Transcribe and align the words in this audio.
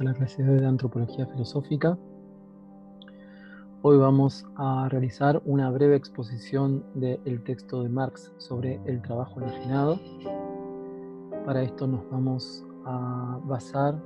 a 0.00 0.04
la 0.04 0.14
clase 0.14 0.42
de 0.42 0.66
Antropología 0.66 1.24
Filosófica. 1.26 1.96
Hoy 3.82 3.96
vamos 3.96 4.44
a 4.56 4.88
realizar 4.88 5.40
una 5.44 5.70
breve 5.70 5.94
exposición 5.94 6.84
del 6.94 7.44
texto 7.44 7.82
de 7.82 7.90
Marx 7.90 8.32
sobre 8.38 8.80
el 8.86 9.02
trabajo 9.02 9.40
enajenado. 9.40 10.00
Para 11.44 11.62
esto 11.62 11.86
nos 11.86 12.10
vamos 12.10 12.66
a 12.86 13.38
basar 13.44 14.02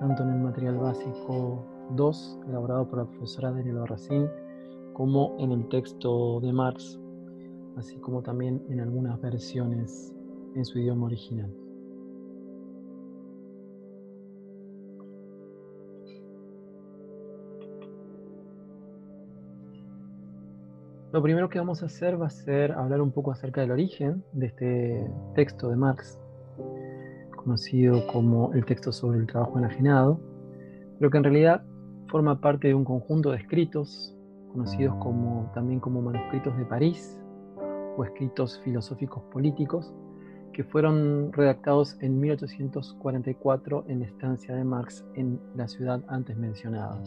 tanto 0.00 0.24
en 0.24 0.30
el 0.30 0.40
material 0.40 0.78
básico 0.78 1.64
2, 1.90 2.40
elaborado 2.48 2.88
por 2.88 2.98
la 3.00 3.04
profesora 3.04 3.52
Daniela 3.52 3.80
Barracín, 3.80 4.28
como 4.92 5.36
en 5.38 5.52
el 5.52 5.68
texto 5.68 6.40
de 6.40 6.52
Marx, 6.52 6.98
así 7.76 7.96
como 8.00 8.22
también 8.22 8.60
en 8.70 8.80
algunas 8.80 9.20
versiones 9.20 10.12
en 10.56 10.64
su 10.64 10.80
idioma 10.80 11.06
original. 11.06 11.61
Lo 21.12 21.22
primero 21.22 21.50
que 21.50 21.58
vamos 21.58 21.82
a 21.82 21.86
hacer 21.86 22.20
va 22.20 22.28
a 22.28 22.30
ser 22.30 22.72
hablar 22.72 23.02
un 23.02 23.12
poco 23.12 23.32
acerca 23.32 23.60
del 23.60 23.70
origen 23.70 24.24
de 24.32 24.46
este 24.46 25.10
texto 25.34 25.68
de 25.68 25.76
Marx, 25.76 26.18
conocido 27.36 28.06
como 28.06 28.50
el 28.54 28.64
texto 28.64 28.92
sobre 28.92 29.18
el 29.18 29.26
trabajo 29.26 29.58
enajenado, 29.58 30.18
pero 30.98 31.10
que 31.10 31.18
en 31.18 31.24
realidad 31.24 31.64
forma 32.08 32.40
parte 32.40 32.68
de 32.68 32.74
un 32.74 32.86
conjunto 32.86 33.30
de 33.30 33.36
escritos 33.36 34.16
conocidos 34.52 34.96
también 35.52 35.80
como 35.80 36.00
manuscritos 36.00 36.56
de 36.56 36.64
París 36.64 37.20
o 37.98 38.04
escritos 38.04 38.58
filosóficos 38.64 39.22
políticos, 39.24 39.92
que 40.54 40.64
fueron 40.64 41.30
redactados 41.34 41.94
en 42.00 42.20
1844 42.20 43.84
en 43.86 44.00
la 44.00 44.06
estancia 44.06 44.54
de 44.54 44.64
Marx 44.64 45.04
en 45.14 45.38
la 45.56 45.68
ciudad 45.68 46.02
antes 46.08 46.38
mencionada. 46.38 46.98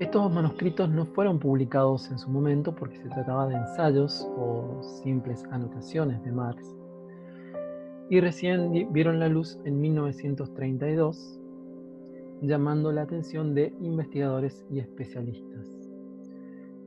Estos 0.00 0.32
manuscritos 0.32 0.88
no 0.88 1.06
fueron 1.06 1.40
publicados 1.40 2.08
en 2.12 2.20
su 2.20 2.30
momento 2.30 2.72
porque 2.72 2.98
se 2.98 3.08
trataba 3.08 3.48
de 3.48 3.56
ensayos 3.56 4.28
o 4.36 4.80
simples 5.02 5.42
anotaciones 5.50 6.22
de 6.22 6.30
Marx 6.30 6.76
y 8.08 8.20
recién 8.20 8.92
vieron 8.92 9.18
la 9.18 9.28
luz 9.28 9.58
en 9.64 9.80
1932 9.80 11.40
llamando 12.42 12.92
la 12.92 13.02
atención 13.02 13.54
de 13.54 13.74
investigadores 13.80 14.64
y 14.70 14.78
especialistas. 14.78 15.68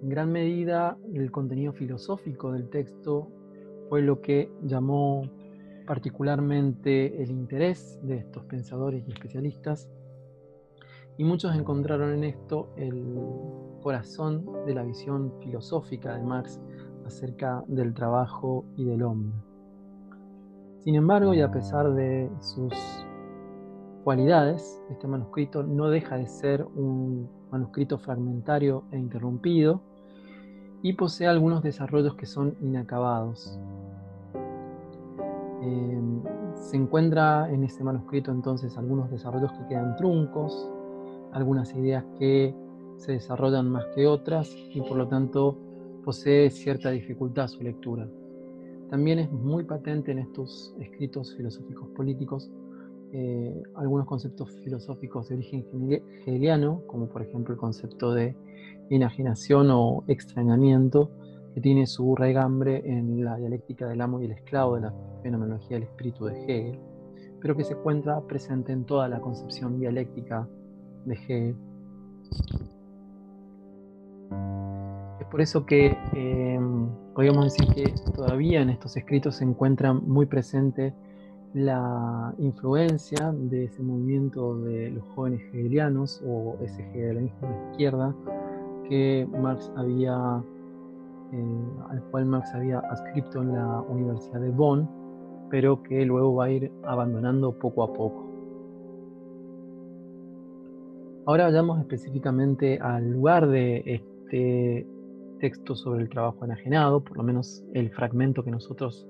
En 0.01 0.07
gran 0.07 0.31
medida 0.31 0.97
el 1.13 1.31
contenido 1.31 1.73
filosófico 1.73 2.53
del 2.53 2.69
texto 2.69 3.27
fue 3.89 4.01
lo 4.01 4.21
que 4.21 4.49
llamó 4.63 5.29
particularmente 5.85 7.21
el 7.21 7.29
interés 7.29 7.99
de 8.03 8.19
estos 8.19 8.45
pensadores 8.45 9.03
y 9.05 9.11
especialistas 9.11 9.89
y 11.21 11.23
muchos 11.23 11.55
encontraron 11.55 12.13
en 12.15 12.23
esto 12.23 12.69
el 12.77 13.15
corazón 13.83 14.43
de 14.65 14.73
la 14.73 14.81
visión 14.81 15.31
filosófica 15.39 16.15
de 16.15 16.23
Marx 16.23 16.59
acerca 17.05 17.63
del 17.67 17.93
trabajo 17.93 18.65
y 18.75 18.85
del 18.85 19.03
hombre. 19.03 19.31
Sin 20.79 20.95
embargo, 20.95 21.35
y 21.35 21.41
a 21.41 21.51
pesar 21.51 21.93
de 21.93 22.27
sus 22.39 22.73
cualidades, 24.03 24.81
este 24.89 25.07
manuscrito 25.07 25.61
no 25.61 25.91
deja 25.91 26.17
de 26.17 26.25
ser 26.25 26.65
un 26.75 27.29
manuscrito 27.51 27.99
fragmentario 27.99 28.85
e 28.89 28.97
interrumpido 28.97 29.79
y 30.81 30.93
posee 30.93 31.27
algunos 31.27 31.61
desarrollos 31.61 32.15
que 32.15 32.25
son 32.25 32.55
inacabados. 32.61 33.59
Eh, 35.61 36.01
se 36.55 36.77
encuentra 36.77 37.47
en 37.51 37.63
este 37.63 37.83
manuscrito 37.83 38.31
entonces 38.31 38.75
algunos 38.75 39.11
desarrollos 39.11 39.51
que 39.51 39.67
quedan 39.67 39.95
truncos, 39.97 40.70
algunas 41.33 41.73
ideas 41.75 42.05
que 42.19 42.53
se 42.97 43.13
desarrollan 43.13 43.69
más 43.69 43.85
que 43.95 44.07
otras 44.07 44.55
y 44.73 44.81
por 44.81 44.97
lo 44.97 45.07
tanto 45.07 45.57
posee 46.03 46.49
cierta 46.49 46.91
dificultad 46.91 47.47
su 47.47 47.61
lectura. 47.61 48.07
También 48.89 49.19
es 49.19 49.31
muy 49.31 49.63
patente 49.63 50.11
en 50.11 50.19
estos 50.19 50.75
escritos 50.79 51.35
filosóficos 51.35 51.87
políticos 51.89 52.51
eh, 53.13 53.63
algunos 53.75 54.05
conceptos 54.05 54.51
filosóficos 54.63 55.27
de 55.27 55.35
origen 55.35 55.65
hegeliano, 55.91 56.81
como 56.87 57.07
por 57.09 57.21
ejemplo 57.21 57.53
el 57.53 57.59
concepto 57.59 58.13
de 58.13 58.37
enajenación 58.89 59.69
o 59.69 60.05
extrañamiento, 60.07 61.11
que 61.53 61.59
tiene 61.59 61.87
su 61.87 62.15
raigambre 62.15 62.81
en 62.85 63.25
la 63.25 63.35
dialéctica 63.35 63.85
del 63.87 63.99
amo 63.99 64.21
y 64.21 64.25
el 64.25 64.31
esclavo 64.31 64.75
de 64.75 64.81
la 64.81 64.93
fenomenología 65.23 65.75
del 65.75 65.83
espíritu 65.83 66.25
de 66.25 66.41
Hegel, 66.45 66.79
pero 67.41 67.57
que 67.57 67.65
se 67.65 67.73
encuentra 67.73 68.21
presente 68.21 68.71
en 68.71 68.85
toda 68.85 69.09
la 69.09 69.19
concepción 69.19 69.77
dialéctica 69.77 70.47
de 71.05 71.13
Hegel. 71.13 71.55
Es 75.19 75.27
por 75.27 75.41
eso 75.41 75.65
que 75.65 75.97
em, 76.13 76.89
podríamos 77.13 77.45
decir 77.45 77.67
que 77.73 78.11
todavía 78.13 78.61
en 78.61 78.69
estos 78.69 78.97
escritos 78.97 79.35
se 79.35 79.43
encuentra 79.43 79.93
muy 79.93 80.25
presente 80.25 80.93
la 81.53 82.33
influencia 82.37 83.33
de 83.33 83.65
ese 83.65 83.83
movimiento 83.83 84.57
de 84.59 84.91
los 84.91 85.03
jóvenes 85.15 85.41
hegelianos 85.53 86.21
o 86.25 86.57
ese 86.61 86.81
hegelianismo 86.81 87.47
de 87.47 87.71
izquierda 87.71 88.15
que 88.87 89.27
Marx 89.39 89.71
había, 89.75 90.43
eh, 91.33 91.63
al 91.89 92.01
cual 92.11 92.25
Marx 92.25 92.53
había 92.53 92.79
adscrito 92.79 93.41
en 93.41 93.53
la 93.53 93.81
Universidad 93.81 94.39
de 94.39 94.49
Bonn, 94.49 94.89
pero 95.49 95.83
que 95.83 96.05
luego 96.05 96.35
va 96.35 96.45
a 96.45 96.51
ir 96.51 96.71
abandonando 96.83 97.51
poco 97.57 97.83
a 97.83 97.93
poco. 97.93 98.30
Ahora 101.27 101.43
vayamos 101.45 101.79
específicamente 101.79 102.79
al 102.79 103.11
lugar 103.11 103.47
de 103.47 103.83
este 103.85 104.87
texto 105.39 105.75
sobre 105.75 106.01
el 106.01 106.09
trabajo 106.09 106.43
enajenado, 106.43 107.03
por 107.03 107.17
lo 107.17 107.23
menos 107.23 107.63
el 107.73 107.91
fragmento 107.91 108.43
que 108.43 108.49
nosotros 108.49 109.07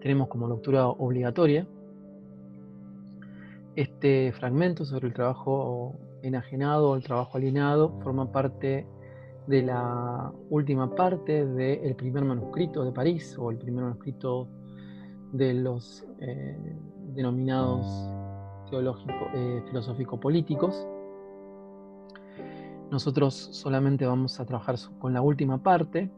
tenemos 0.00 0.28
como 0.28 0.48
lectura 0.48 0.86
obligatoria. 0.86 1.66
Este 3.74 4.32
fragmento 4.32 4.84
sobre 4.84 5.08
el 5.08 5.14
trabajo 5.14 5.96
enajenado 6.22 6.90
o 6.90 6.96
el 6.96 7.02
trabajo 7.02 7.38
alienado 7.38 7.98
forma 8.04 8.30
parte 8.30 8.86
de 9.48 9.62
la 9.62 10.32
última 10.48 10.94
parte 10.94 11.44
del 11.44 11.96
primer 11.96 12.24
manuscrito 12.24 12.84
de 12.84 12.92
París 12.92 13.36
o 13.36 13.50
el 13.50 13.58
primer 13.58 13.82
manuscrito 13.82 14.46
de 15.32 15.54
los 15.54 16.06
eh, 16.20 16.56
denominados 17.14 17.86
teológico, 18.70 19.26
eh, 19.34 19.60
filosófico-políticos. 19.66 20.86
Nosotros 22.92 23.48
solamente 23.52 24.04
vamos 24.04 24.38
a 24.38 24.44
trabajar 24.44 24.76
con 24.98 25.14
la 25.14 25.22
última 25.22 25.62
parte, 25.62 26.10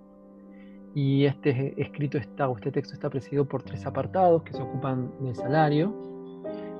y 0.92 1.24
este 1.24 1.80
escrito 1.80 2.18
está, 2.18 2.48
o 2.48 2.56
este 2.56 2.72
texto 2.72 2.94
está 2.94 3.08
presidido 3.08 3.44
por 3.44 3.62
tres 3.62 3.86
apartados 3.86 4.42
que 4.42 4.52
se 4.52 4.60
ocupan 4.60 5.12
del 5.20 5.36
salario, 5.36 5.94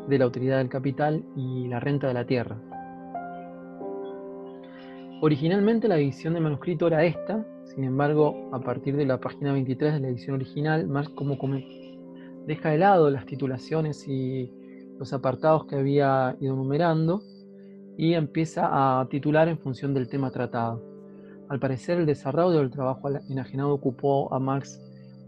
de 0.08 0.18
la 0.18 0.26
utilidad 0.26 0.58
del 0.58 0.68
capital 0.68 1.24
y 1.36 1.68
la 1.68 1.78
renta 1.78 2.08
de 2.08 2.14
la 2.14 2.26
tierra. 2.26 2.58
Originalmente 5.20 5.86
la 5.86 5.96
edición 5.96 6.34
del 6.34 6.42
manuscrito 6.42 6.88
era 6.88 7.04
esta, 7.04 7.46
sin 7.64 7.84
embargo, 7.84 8.50
a 8.52 8.58
partir 8.58 8.96
de 8.96 9.06
la 9.06 9.20
página 9.20 9.52
23 9.52 9.94
de 9.94 10.00
la 10.00 10.08
edición 10.08 10.34
original, 10.34 10.88
como, 11.14 11.38
como 11.38 11.60
deja 12.48 12.70
de 12.70 12.78
lado 12.78 13.10
las 13.10 13.26
titulaciones 13.26 14.08
y 14.08 14.52
los 14.98 15.12
apartados 15.12 15.66
que 15.66 15.76
había 15.76 16.36
ido 16.40 16.56
numerando 16.56 17.22
y 17.96 18.14
empieza 18.14 19.00
a 19.00 19.08
titular 19.08 19.48
en 19.48 19.58
función 19.58 19.94
del 19.94 20.08
tema 20.08 20.30
tratado. 20.30 20.82
Al 21.48 21.60
parecer 21.60 21.98
el 21.98 22.06
desarrollo 22.06 22.58
del 22.58 22.70
trabajo 22.70 23.08
enajenado 23.28 23.72
ocupó 23.72 24.32
a 24.32 24.38
Marx 24.38 24.80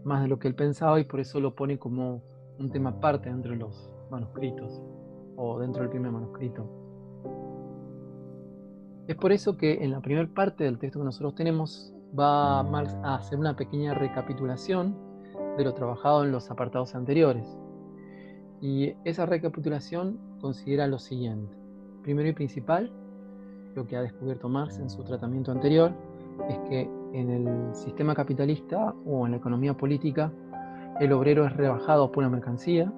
más 0.03 0.21
de 0.23 0.27
lo 0.27 0.39
que 0.39 0.47
él 0.47 0.55
pensaba 0.55 0.99
y 0.99 1.03
por 1.03 1.19
eso 1.19 1.39
lo 1.39 1.55
pone 1.55 1.77
como 1.77 2.21
un 2.59 2.71
tema 2.71 2.89
aparte 2.91 3.29
dentro 3.29 3.51
de 3.51 3.57
los 3.57 3.89
manuscritos 4.09 4.81
o 5.35 5.59
dentro 5.59 5.81
del 5.81 5.91
primer 5.91 6.11
manuscrito. 6.11 6.67
Es 9.07 9.15
por 9.15 9.31
eso 9.31 9.55
que 9.55 9.83
en 9.83 9.91
la 9.91 10.01
primera 10.01 10.27
parte 10.27 10.63
del 10.63 10.79
texto 10.79 10.99
que 10.99 11.05
nosotros 11.05 11.35
tenemos 11.35 11.93
va 12.17 12.63
Marx 12.63 12.93
a 13.03 13.15
hacer 13.15 13.39
una 13.39 13.55
pequeña 13.55 13.93
recapitulación 13.93 14.95
de 15.57 15.63
lo 15.63 15.73
trabajado 15.73 16.23
en 16.23 16.31
los 16.31 16.51
apartados 16.51 16.95
anteriores. 16.95 17.57
Y 18.61 18.93
esa 19.05 19.25
recapitulación 19.25 20.19
considera 20.41 20.87
lo 20.87 20.99
siguiente. 20.99 21.56
Primero 22.07 22.29
y 22.29 22.31
principal, 22.31 22.89
lo 23.75 23.85
que 23.85 23.97
ha 23.97 24.01
descubierto 24.01 24.47
Marx 24.47 24.79
en 24.79 24.89
su 24.89 25.03
tratamiento 25.03 25.51
anterior, 25.51 25.91
es 26.47 26.57
que 26.69 26.89
en 27.11 27.29
el 27.29 27.75
sistema 27.75 28.15
capitalista 28.15 28.95
o 29.05 29.25
en 29.25 29.31
la 29.31 29.39
economía 29.39 29.73
política 29.73 30.31
el 31.01 31.11
obrero 31.11 31.45
es 31.45 31.51
rebajado 31.51 32.09
por 32.09 32.23
una 32.23 32.29
mercancía, 32.29 32.93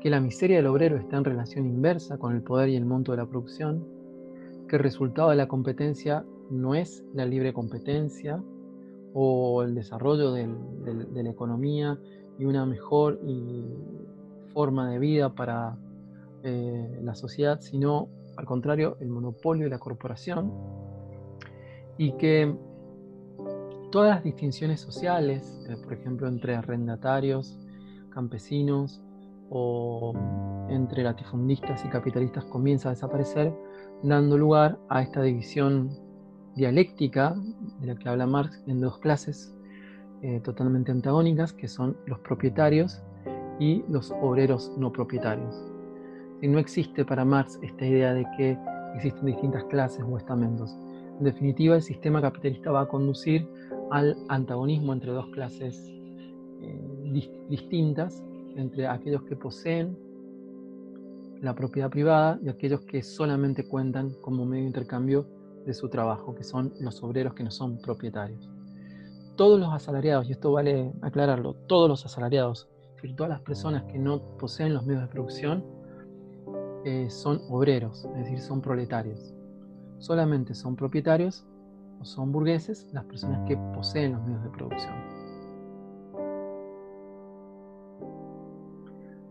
que 0.00 0.10
la 0.10 0.20
miseria 0.20 0.58
del 0.58 0.68
obrero 0.68 0.96
está 0.96 1.16
en 1.16 1.24
relación 1.24 1.66
inversa 1.66 2.18
con 2.18 2.36
el 2.36 2.42
poder 2.42 2.68
y 2.68 2.76
el 2.76 2.84
monto 2.84 3.10
de 3.10 3.18
la 3.18 3.26
producción, 3.26 3.84
que 4.68 4.76
el 4.76 4.82
resultado 4.84 5.30
de 5.30 5.36
la 5.36 5.48
competencia 5.48 6.24
no 6.50 6.76
es 6.76 7.02
la 7.12 7.26
libre 7.26 7.52
competencia 7.52 8.40
o 9.12 9.64
el 9.64 9.74
desarrollo 9.74 10.30
de 10.30 10.46
la 11.20 11.30
economía 11.30 11.98
y 12.38 12.44
una 12.44 12.64
mejor 12.64 13.18
forma 14.52 14.88
de 14.88 15.00
vida 15.00 15.34
para 15.34 15.76
eh, 16.42 17.00
la 17.02 17.14
sociedad, 17.14 17.60
sino 17.60 18.08
al 18.36 18.46
contrario, 18.46 18.96
el 19.00 19.08
monopolio 19.08 19.64
de 19.64 19.70
la 19.70 19.78
corporación 19.78 20.52
y 21.98 22.12
que 22.12 22.56
todas 23.90 24.14
las 24.14 24.24
distinciones 24.24 24.80
sociales, 24.80 25.62
eh, 25.68 25.76
por 25.82 25.92
ejemplo, 25.92 26.28
entre 26.28 26.54
arrendatarios, 26.54 27.58
campesinos 28.10 29.02
o 29.50 30.14
entre 30.70 31.02
latifundistas 31.02 31.84
y 31.84 31.88
capitalistas 31.88 32.44
comienza 32.44 32.88
a 32.88 32.92
desaparecer, 32.92 33.52
dando 34.02 34.38
lugar 34.38 34.78
a 34.88 35.02
esta 35.02 35.22
división 35.22 35.90
dialéctica 36.54 37.34
de 37.80 37.88
la 37.88 37.96
que 37.96 38.08
habla 38.08 38.26
Marx 38.26 38.62
en 38.66 38.80
dos 38.80 38.98
clases 38.98 39.54
eh, 40.22 40.40
totalmente 40.40 40.92
antagónicas, 40.92 41.52
que 41.52 41.68
son 41.68 41.96
los 42.06 42.18
propietarios 42.20 43.02
y 43.58 43.84
los 43.88 44.10
obreros 44.22 44.72
no 44.78 44.92
propietarios. 44.92 45.69
Y 46.42 46.48
no 46.48 46.58
existe 46.58 47.04
para 47.04 47.24
Marx 47.24 47.58
esta 47.62 47.84
idea 47.84 48.14
de 48.14 48.26
que 48.36 48.58
existen 48.94 49.26
distintas 49.26 49.64
clases 49.64 50.04
o 50.08 50.16
estamentos. 50.16 50.76
En 51.18 51.24
definitiva, 51.24 51.76
el 51.76 51.82
sistema 51.82 52.22
capitalista 52.22 52.70
va 52.70 52.82
a 52.82 52.88
conducir 52.88 53.46
al 53.90 54.16
antagonismo 54.28 54.92
entre 54.92 55.12
dos 55.12 55.26
clases 55.28 55.92
eh, 56.62 57.36
distintas, 57.48 58.22
entre 58.56 58.86
aquellos 58.86 59.22
que 59.24 59.36
poseen 59.36 59.96
la 61.42 61.54
propiedad 61.54 61.90
privada 61.90 62.38
y 62.42 62.48
aquellos 62.48 62.82
que 62.82 63.02
solamente 63.02 63.66
cuentan 63.66 64.14
como 64.20 64.44
medio 64.44 64.62
de 64.62 64.68
intercambio 64.68 65.26
de 65.64 65.74
su 65.74 65.88
trabajo, 65.88 66.34
que 66.34 66.44
son 66.44 66.72
los 66.80 67.02
obreros 67.02 67.34
que 67.34 67.42
no 67.42 67.50
son 67.50 67.78
propietarios. 67.78 68.48
Todos 69.36 69.58
los 69.58 69.72
asalariados, 69.72 70.28
y 70.28 70.32
esto 70.32 70.52
vale 70.52 70.92
aclararlo, 71.02 71.54
todos 71.66 71.88
los 71.88 72.04
asalariados, 72.04 72.68
es 72.90 73.02
decir, 73.02 73.16
todas 73.16 73.30
las 73.30 73.40
personas 73.40 73.84
que 73.84 73.98
no 73.98 74.22
poseen 74.38 74.74
los 74.74 74.84
medios 74.84 75.02
de 75.02 75.08
producción, 75.08 75.64
eh, 76.84 77.08
son 77.10 77.40
obreros, 77.48 78.06
es 78.16 78.24
decir, 78.24 78.40
son 78.40 78.60
proletarios. 78.60 79.34
Solamente 79.98 80.54
son 80.54 80.76
propietarios 80.76 81.46
o 82.00 82.04
son 82.04 82.32
burgueses 82.32 82.88
las 82.92 83.04
personas 83.04 83.46
que 83.46 83.56
poseen 83.74 84.12
los 84.12 84.22
medios 84.22 84.42
de 84.42 84.50
producción. 84.50 84.94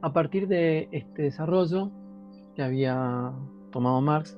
A 0.01 0.13
partir 0.13 0.47
de 0.47 0.87
este 0.91 1.23
desarrollo 1.23 1.89
que 2.55 2.61
había 2.61 3.33
tomado 3.71 3.99
Marx 3.99 4.37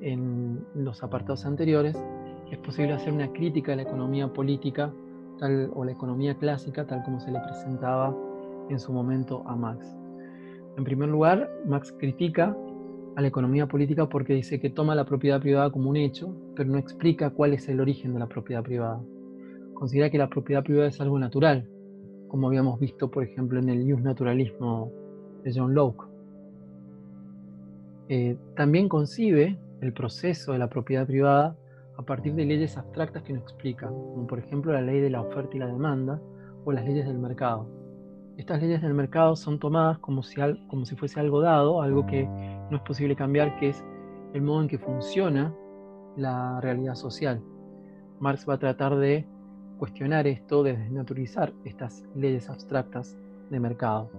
en 0.00 0.64
los 0.74 1.02
apartados 1.02 1.44
anteriores, 1.44 1.96
es 2.50 2.58
posible 2.58 2.94
hacer 2.94 3.12
una 3.12 3.32
crítica 3.32 3.74
a 3.74 3.76
la 3.76 3.82
economía 3.82 4.32
política 4.32 4.92
tal, 5.38 5.70
o 5.74 5.84
la 5.84 5.92
economía 5.92 6.34
clásica 6.36 6.86
tal 6.86 7.02
como 7.04 7.20
se 7.20 7.30
le 7.30 7.38
presentaba 7.40 8.16
en 8.68 8.80
su 8.80 8.92
momento 8.92 9.42
a 9.46 9.54
Marx. 9.54 9.99
En 10.76 10.84
primer 10.84 11.08
lugar, 11.08 11.50
Marx 11.66 11.92
critica 11.92 12.56
a 13.16 13.20
la 13.20 13.28
economía 13.28 13.66
política 13.66 14.08
porque 14.08 14.34
dice 14.34 14.60
que 14.60 14.70
toma 14.70 14.94
la 14.94 15.04
propiedad 15.04 15.40
privada 15.40 15.70
como 15.70 15.90
un 15.90 15.96
hecho, 15.96 16.34
pero 16.54 16.70
no 16.70 16.78
explica 16.78 17.30
cuál 17.30 17.52
es 17.52 17.68
el 17.68 17.80
origen 17.80 18.12
de 18.14 18.20
la 18.20 18.28
propiedad 18.28 18.62
privada. 18.62 19.00
Considera 19.74 20.10
que 20.10 20.18
la 20.18 20.28
propiedad 20.28 20.62
privada 20.62 20.88
es 20.88 21.00
algo 21.00 21.18
natural, 21.18 21.68
como 22.28 22.46
habíamos 22.46 22.78
visto, 22.78 23.10
por 23.10 23.24
ejemplo, 23.24 23.58
en 23.58 23.68
el 23.68 23.86
Ius 23.86 24.02
Naturalismo 24.02 24.92
de 25.42 25.52
John 25.54 25.74
Locke. 25.74 26.04
Eh, 28.08 28.36
también 28.56 28.88
concibe 28.88 29.58
el 29.80 29.92
proceso 29.92 30.52
de 30.52 30.58
la 30.58 30.68
propiedad 30.68 31.06
privada 31.06 31.56
a 31.96 32.02
partir 32.02 32.34
de 32.34 32.44
leyes 32.44 32.76
abstractas 32.76 33.22
que 33.22 33.32
no 33.32 33.40
explican, 33.40 33.90
como 33.90 34.26
por 34.26 34.38
ejemplo 34.38 34.72
la 34.72 34.80
ley 34.80 35.00
de 35.00 35.10
la 35.10 35.20
oferta 35.20 35.56
y 35.56 35.60
la 35.60 35.66
demanda 35.66 36.20
o 36.64 36.72
las 36.72 36.84
leyes 36.84 37.06
del 37.06 37.18
mercado. 37.18 37.79
Estas 38.36 38.60
leyes 38.62 38.80
del 38.82 38.94
mercado 38.94 39.36
son 39.36 39.58
tomadas 39.58 39.98
como 39.98 40.22
si, 40.22 40.40
como 40.68 40.84
si 40.84 40.96
fuese 40.96 41.20
algo 41.20 41.40
dado, 41.40 41.82
algo 41.82 42.06
que 42.06 42.26
no 42.26 42.76
es 42.76 42.82
posible 42.82 43.14
cambiar, 43.14 43.58
que 43.58 43.70
es 43.70 43.84
el 44.32 44.42
modo 44.42 44.62
en 44.62 44.68
que 44.68 44.78
funciona 44.78 45.54
la 46.16 46.60
realidad 46.60 46.94
social. 46.94 47.42
Marx 48.18 48.48
va 48.48 48.54
a 48.54 48.58
tratar 48.58 48.96
de 48.96 49.26
cuestionar 49.78 50.26
esto, 50.26 50.62
de 50.62 50.76
desnaturalizar 50.76 51.52
estas 51.64 52.04
leyes 52.14 52.48
abstractas 52.50 53.16
de 53.50 53.60
mercado. 53.60 54.10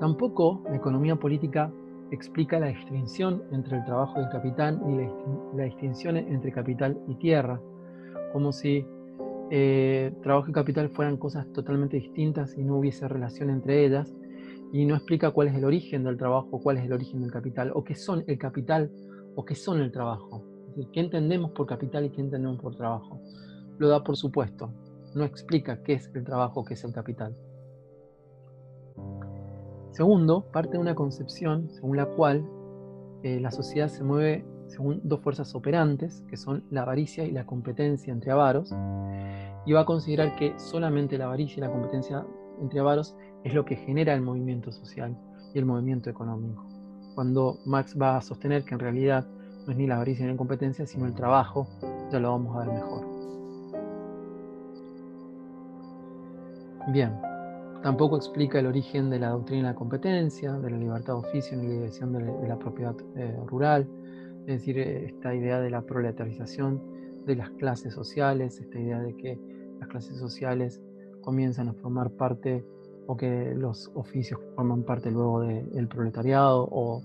Tampoco 0.00 0.62
la 0.68 0.76
economía 0.76 1.16
política 1.16 1.70
explica 2.10 2.58
la 2.58 2.68
distinción 2.68 3.42
entre 3.52 3.78
el 3.78 3.84
trabajo 3.84 4.18
y 4.18 4.24
el 4.24 4.30
capital 4.30 4.80
y 4.88 5.56
la, 5.56 5.64
distinción 5.64 6.16
entre 6.16 6.52
capital 6.52 6.98
y 7.08 7.14
tierra, 7.14 7.60
como 8.32 8.52
si 8.52 8.86
eh, 9.54 10.14
trabajo 10.22 10.48
y 10.48 10.52
capital 10.54 10.88
fueran 10.88 11.18
cosas 11.18 11.46
totalmente 11.52 11.98
distintas 11.98 12.56
y 12.56 12.64
no 12.64 12.78
hubiese 12.78 13.06
relación 13.06 13.50
entre 13.50 13.84
ellas, 13.84 14.10
y 14.72 14.86
no 14.86 14.94
explica 14.94 15.30
cuál 15.30 15.48
es 15.48 15.54
el 15.54 15.66
origen 15.66 16.04
del 16.04 16.16
trabajo, 16.16 16.58
cuál 16.62 16.78
es 16.78 16.86
el 16.86 16.92
origen 16.94 17.20
del 17.20 17.30
capital, 17.30 17.70
o 17.74 17.84
qué 17.84 17.94
son 17.94 18.24
el 18.28 18.38
capital 18.38 18.90
o 19.36 19.44
qué 19.44 19.54
son 19.54 19.82
el 19.82 19.92
trabajo. 19.92 20.42
¿qué 20.94 21.00
entendemos 21.00 21.50
por 21.50 21.66
capital 21.66 22.06
y 22.06 22.10
qué 22.10 22.22
entendemos 22.22 22.62
por 22.62 22.74
trabajo? 22.76 23.20
Lo 23.76 23.88
da 23.88 24.02
por 24.02 24.16
supuesto, 24.16 24.72
no 25.14 25.22
explica 25.22 25.82
qué 25.82 25.92
es 25.92 26.10
el 26.14 26.24
trabajo, 26.24 26.64
qué 26.64 26.72
es 26.72 26.84
el 26.84 26.94
capital. 26.94 27.36
Segundo, 29.90 30.46
parte 30.50 30.72
de 30.72 30.78
una 30.78 30.94
concepción 30.94 31.68
según 31.68 31.98
la 31.98 32.06
cual 32.06 32.48
eh, 33.22 33.38
la 33.38 33.50
sociedad 33.50 33.88
se 33.88 34.02
mueve 34.02 34.46
según 34.72 35.00
dos 35.04 35.20
fuerzas 35.20 35.54
operantes, 35.54 36.24
que 36.28 36.36
son 36.36 36.64
la 36.70 36.82
avaricia 36.82 37.24
y 37.24 37.30
la 37.30 37.44
competencia 37.44 38.12
entre 38.12 38.32
avaros, 38.32 38.74
y 39.66 39.72
va 39.72 39.80
a 39.80 39.84
considerar 39.84 40.34
que 40.36 40.58
solamente 40.58 41.18
la 41.18 41.26
avaricia 41.26 41.58
y 41.58 41.60
la 41.60 41.70
competencia 41.70 42.26
entre 42.60 42.80
avaros 42.80 43.14
es 43.44 43.54
lo 43.54 43.64
que 43.64 43.76
genera 43.76 44.14
el 44.14 44.22
movimiento 44.22 44.72
social 44.72 45.16
y 45.54 45.58
el 45.58 45.66
movimiento 45.66 46.10
económico. 46.10 46.66
Cuando 47.14 47.58
Marx 47.66 47.96
va 48.00 48.16
a 48.16 48.22
sostener 48.22 48.64
que 48.64 48.74
en 48.74 48.80
realidad 48.80 49.26
no 49.66 49.72
es 49.72 49.76
ni 49.76 49.86
la 49.86 49.96
avaricia 49.96 50.22
ni 50.22 50.28
la 50.28 50.34
incompetencia, 50.34 50.86
sino 50.86 51.06
el 51.06 51.14
trabajo, 51.14 51.68
ya 52.10 52.18
lo 52.18 52.30
vamos 52.30 52.56
a 52.56 52.60
ver 52.60 52.74
mejor. 52.74 53.06
Bien, 56.88 57.12
tampoco 57.82 58.16
explica 58.16 58.58
el 58.58 58.66
origen 58.66 59.10
de 59.10 59.18
la 59.20 59.28
doctrina 59.28 59.68
de 59.68 59.74
la 59.74 59.78
competencia, 59.78 60.52
de 60.54 60.70
la 60.70 60.78
libertad 60.78 61.14
de 61.14 61.20
oficio 61.20 61.56
ni 61.56 61.68
la 61.68 61.74
dirección 61.74 62.12
de 62.12 62.48
la 62.48 62.58
propiedad 62.58 62.96
eh, 63.14 63.38
rural, 63.46 63.86
es 64.46 64.58
decir, 64.58 64.78
esta 64.78 65.34
idea 65.34 65.60
de 65.60 65.70
la 65.70 65.82
proletarización 65.82 66.82
de 67.26 67.36
las 67.36 67.50
clases 67.50 67.94
sociales, 67.94 68.60
esta 68.60 68.78
idea 68.78 69.00
de 69.00 69.16
que 69.16 69.38
las 69.78 69.88
clases 69.88 70.18
sociales 70.18 70.80
comienzan 71.22 71.68
a 71.68 71.74
formar 71.74 72.10
parte 72.10 72.64
o 73.06 73.16
que 73.16 73.54
los 73.54 73.90
oficios 73.94 74.40
forman 74.56 74.82
parte 74.82 75.10
luego 75.10 75.40
del 75.40 75.88
proletariado 75.88 76.68
o 76.70 77.02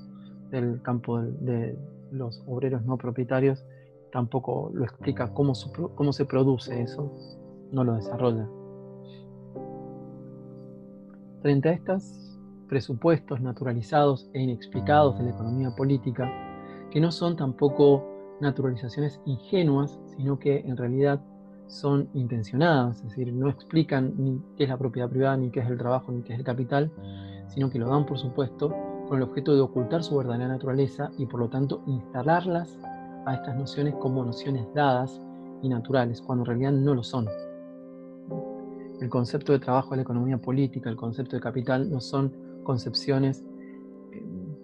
del 0.49 0.81
campo 0.81 1.21
de, 1.21 1.77
los 2.11 2.41
obreros 2.47 2.83
no 2.85 2.97
propietarios, 2.97 3.65
tampoco 4.11 4.71
lo 4.73 4.83
explica 4.85 5.33
cómo, 5.33 5.53
cómo 5.95 6.13
se 6.13 6.25
produce 6.25 6.81
eso, 6.81 7.11
no 7.71 7.83
lo 7.83 7.95
desarrolla. 7.95 8.47
Frente 11.41 11.69
a 11.69 11.73
estos 11.73 12.39
presupuestos 12.67 13.41
naturalizados 13.41 14.29
e 14.33 14.41
inexplicados 14.41 15.17
de 15.17 15.25
la 15.25 15.29
economía 15.31 15.71
política, 15.75 16.31
que 16.91 16.99
no 16.99 17.11
son 17.11 17.35
tampoco 17.35 18.05
naturalizaciones 18.39 19.19
ingenuas, 19.25 19.99
sino 20.15 20.39
que 20.39 20.59
en 20.59 20.77
realidad 20.77 21.19
son 21.67 22.07
intencionadas, 22.13 22.97
es 22.97 23.03
decir, 23.09 23.33
no 23.33 23.49
explican 23.49 24.13
ni 24.17 24.41
qué 24.55 24.63
es 24.63 24.69
la 24.69 24.77
propiedad 24.77 25.09
privada, 25.09 25.37
ni 25.37 25.49
qué 25.49 25.59
es 25.59 25.67
el 25.67 25.77
trabajo, 25.77 26.11
ni 26.11 26.21
qué 26.21 26.33
es 26.33 26.39
el 26.39 26.45
capital, 26.45 26.91
sino 27.49 27.69
que 27.69 27.79
lo 27.79 27.89
dan, 27.89 28.05
por 28.05 28.17
supuesto, 28.17 28.73
con 29.07 29.17
el 29.17 29.23
objeto 29.23 29.53
de 29.55 29.61
ocultar 29.61 30.03
su 30.03 30.17
verdadera 30.17 30.47
naturaleza 30.47 31.11
y 31.17 31.25
por 31.25 31.39
lo 31.39 31.49
tanto 31.49 31.81
instalarlas 31.87 32.77
a 33.25 33.33
estas 33.33 33.57
nociones 33.57 33.95
como 33.95 34.23
nociones 34.23 34.65
dadas 34.73 35.21
y 35.61 35.69
naturales, 35.69 36.21
cuando 36.21 36.43
en 36.43 36.47
realidad 36.47 36.71
no 36.71 36.93
lo 36.93 37.03
son. 37.03 37.27
El 39.01 39.09
concepto 39.09 39.51
de 39.51 39.59
trabajo 39.59 39.91
de 39.91 39.97
la 39.97 40.01
economía 40.03 40.37
política, 40.37 40.89
el 40.89 40.95
concepto 40.95 41.35
de 41.35 41.41
capital, 41.41 41.89
no 41.89 41.99
son 41.99 42.33
concepciones 42.63 43.43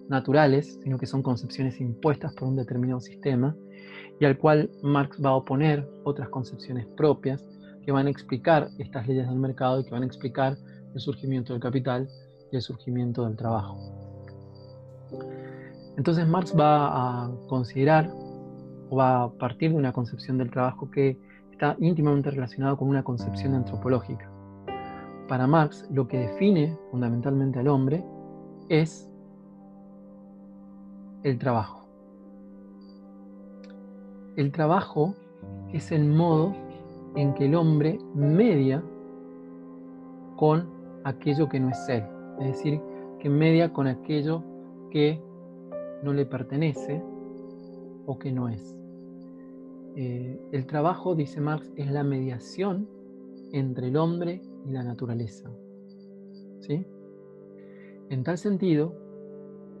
naturales, 0.08 0.78
sino 0.82 0.98
que 0.98 1.06
son 1.06 1.22
concepciones 1.22 1.80
impuestas 1.80 2.34
por 2.34 2.48
un 2.48 2.56
determinado 2.56 3.00
sistema 3.00 3.56
y 4.20 4.24
al 4.24 4.38
cual 4.38 4.70
Marx 4.82 5.18
va 5.24 5.30
a 5.30 5.36
oponer 5.36 5.88
otras 6.04 6.28
concepciones 6.28 6.86
propias 6.96 7.44
que 7.84 7.92
van 7.92 8.06
a 8.06 8.10
explicar 8.10 8.68
estas 8.78 9.06
leyes 9.06 9.28
del 9.28 9.38
mercado 9.38 9.80
y 9.80 9.84
que 9.84 9.90
van 9.90 10.02
a 10.02 10.06
explicar 10.06 10.56
el 10.94 11.00
surgimiento 11.00 11.52
del 11.52 11.60
capital 11.60 12.08
y 12.52 12.56
el 12.56 12.62
surgimiento 12.62 13.24
del 13.24 13.36
trabajo. 13.36 13.78
Entonces 15.96 16.26
Marx 16.26 16.54
va 16.58 17.24
a 17.24 17.30
considerar 17.48 18.10
o 18.90 18.96
va 18.96 19.24
a 19.24 19.32
partir 19.32 19.70
de 19.70 19.76
una 19.76 19.92
concepción 19.92 20.38
del 20.38 20.50
trabajo 20.50 20.90
que 20.90 21.18
está 21.52 21.76
íntimamente 21.78 22.30
relacionado 22.30 22.76
con 22.76 22.88
una 22.88 23.04
concepción 23.04 23.54
antropológica. 23.54 24.30
Para 25.28 25.46
Marx 25.46 25.86
lo 25.90 26.06
que 26.06 26.18
define 26.18 26.76
fundamentalmente 26.90 27.58
al 27.58 27.68
hombre 27.68 28.04
es 28.68 29.08
el 31.24 31.38
trabajo. 31.38 31.88
El 34.36 34.52
trabajo 34.52 35.14
es 35.72 35.90
el 35.90 36.04
modo 36.04 36.54
en 37.16 37.34
que 37.34 37.46
el 37.46 37.54
hombre 37.54 37.98
media 38.14 38.82
con 40.36 40.68
aquello 41.04 41.48
que 41.48 41.60
no 41.60 41.70
es 41.70 41.88
él, 41.88 42.04
es 42.40 42.46
decir, 42.48 42.80
que 43.18 43.30
media 43.30 43.72
con 43.72 43.86
aquello 43.86 44.42
que 44.90 45.20
no 46.02 46.12
le 46.12 46.26
pertenece 46.26 47.02
o 48.06 48.18
que 48.18 48.30
no 48.30 48.48
es. 48.48 48.76
Eh, 49.96 50.38
el 50.52 50.66
trabajo, 50.66 51.14
dice 51.14 51.40
Marx, 51.40 51.72
es 51.76 51.90
la 51.90 52.04
mediación 52.04 52.86
entre 53.52 53.88
el 53.88 53.96
hombre 53.96 54.42
y 54.66 54.72
la 54.72 54.82
naturaleza. 54.82 55.50
¿Sí? 56.60 56.84
En 58.10 58.24
tal 58.24 58.36
sentido, 58.36 59.03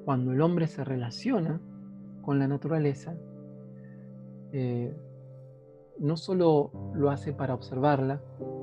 cuando 0.04 0.32
el 0.32 0.40
hombre 0.40 0.66
se 0.66 0.84
relaciona 0.84 1.60
con 2.22 2.38
la 2.38 2.48
naturaleza, 2.48 3.14
eh, 4.52 4.94
no 5.98 6.16
solo 6.16 6.70
lo 6.94 7.10
hace 7.10 7.32
para 7.32 7.54
observarla, 7.54 8.20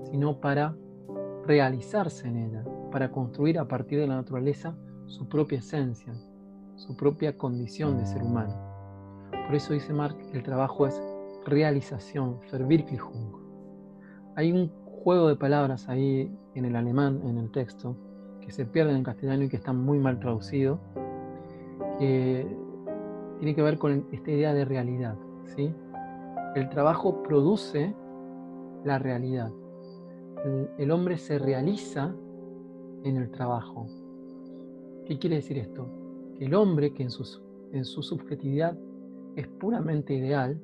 sino 0.10 0.39
para 0.39 0.75
realizarse 1.45 2.27
en 2.27 2.38
ella, 2.38 2.63
para 2.91 3.12
construir 3.12 3.60
a 3.60 3.67
partir 3.67 4.00
de 4.00 4.07
la 4.07 4.15
naturaleza 4.15 4.75
su 5.05 5.27
propia 5.27 5.60
esencia, 5.60 6.13
su 6.75 6.95
propia 6.95 7.38
condición 7.38 7.98
de 7.98 8.05
ser 8.05 8.24
humano. 8.24 8.53
Por 9.45 9.55
eso 9.55 9.74
dice 9.74 9.93
Marx 9.93 10.27
que 10.27 10.38
el 10.38 10.43
trabajo 10.43 10.88
es 10.88 11.01
realización, 11.45 12.39
Verwirklichung. 12.51 13.36
Hay 14.36 14.51
un 14.51 14.71
juego 15.03 15.27
de 15.27 15.36
palabras 15.36 15.89
ahí 15.89 16.31
en 16.55 16.65
el 16.65 16.75
alemán, 16.75 17.21
en 17.25 17.38
el 17.38 17.51
texto, 17.51 17.95
que 18.41 18.51
se 18.51 18.65
pierden 18.65 18.98
en 18.98 19.03
castellano 19.03 19.43
y 19.43 19.50
que 19.50 19.57
está 19.57 19.74
muy 19.74 20.00
mal 20.00 20.19
traducido, 20.19 20.79
que 22.01 22.48
tiene 23.38 23.53
que 23.53 23.62
ver 23.62 23.77
con 23.77 24.08
esta 24.12 24.31
idea 24.31 24.55
de 24.55 24.65
realidad. 24.65 25.15
¿sí? 25.55 25.72
El 26.55 26.67
trabajo 26.70 27.22
produce 27.22 27.93
la 28.84 28.98
realidad. 28.98 29.51
El, 30.79 30.89
hombre 30.89 31.20
se 31.20 31.38
realiza 31.38 32.15
en 33.03 33.17
el 33.17 33.29
trabajo. 33.29 33.86
¿Qué 35.05 35.20
quiere 35.20 35.36
decir 35.36 35.60
esto? 35.60 35.86
Que 36.39 36.46
el 36.46 36.55
hombre, 36.55 36.91
que 36.91 37.03
en, 37.03 37.10
en 37.72 37.86
su 37.86 38.01
subjetividad 38.01 38.75
es 39.36 39.48
puramente 39.48 40.15
ideal, 40.15 40.60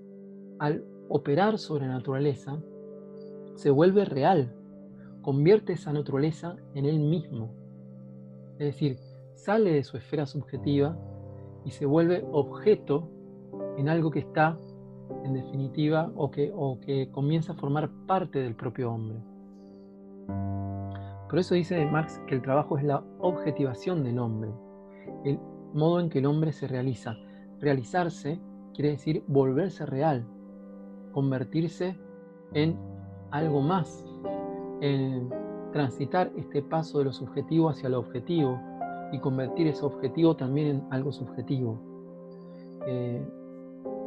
al 0.57 0.83
operar 1.07 1.59
sobre 1.59 1.85
la 1.85 1.93
naturaleza, 1.93 2.59
se 3.53 3.69
vuelve 3.69 4.05
real, 4.05 4.55
convierte 5.21 5.73
esa 5.73 5.93
naturaleza 5.93 6.55
en 6.73 6.85
él 6.85 6.99
mismo. 6.99 7.51
Es 8.53 8.73
decir, 8.73 8.97
sale 9.35 9.73
de 9.73 9.83
su 9.83 9.97
esfera 9.97 10.25
subjetiva 10.25 10.97
y 11.67 11.71
se 11.71 11.85
vuelve 11.85 12.25
objeto 12.31 13.09
en 13.77 13.89
algo 13.89 14.09
que 14.09 14.19
está 14.19 14.57
en 15.25 15.33
definitiva, 15.33 16.09
o 16.15 16.31
que, 16.31 16.49
o 16.55 16.79
que 16.79 17.11
comienza 17.11 17.51
a 17.51 17.55
formar 17.55 17.89
parte 18.07 18.39
del 18.39 18.55
propio 18.55 18.89
hombre. 18.89 19.17
Por 21.29 21.39
eso 21.39 21.55
dice 21.55 21.85
Marx 21.85 22.21
que 22.25 22.35
el 22.35 22.41
trabajo 22.41 22.77
es 22.77 22.85
la 22.85 23.03
objetivación 23.19 24.05
del 24.05 24.17
hombre, 24.17 24.49
el 25.25 25.39
modo 25.73 25.99
en 25.99 26.09
que 26.09 26.19
el 26.19 26.25
hombre 26.25 26.53
se 26.53 26.69
realiza. 26.69 27.17
Realizarse 27.59 28.39
quiere 28.73 28.91
decir 28.91 29.25
volverse 29.27 29.85
real, 29.85 30.25
convertirse 31.11 31.97
en 32.53 32.77
algo 33.31 33.59
más, 33.59 34.05
en 34.79 35.29
transitar 35.73 36.31
este 36.37 36.61
paso 36.61 36.99
de 36.99 37.05
lo 37.05 37.11
subjetivo 37.11 37.67
hacia 37.67 37.89
lo 37.89 37.99
objetivo 37.99 38.57
y 39.11 39.19
convertir 39.19 39.67
ese 39.67 39.85
objetivo 39.85 40.35
también 40.35 40.67
en 40.67 40.83
algo 40.91 41.11
subjetivo. 41.11 41.79
Eh, 42.87 43.25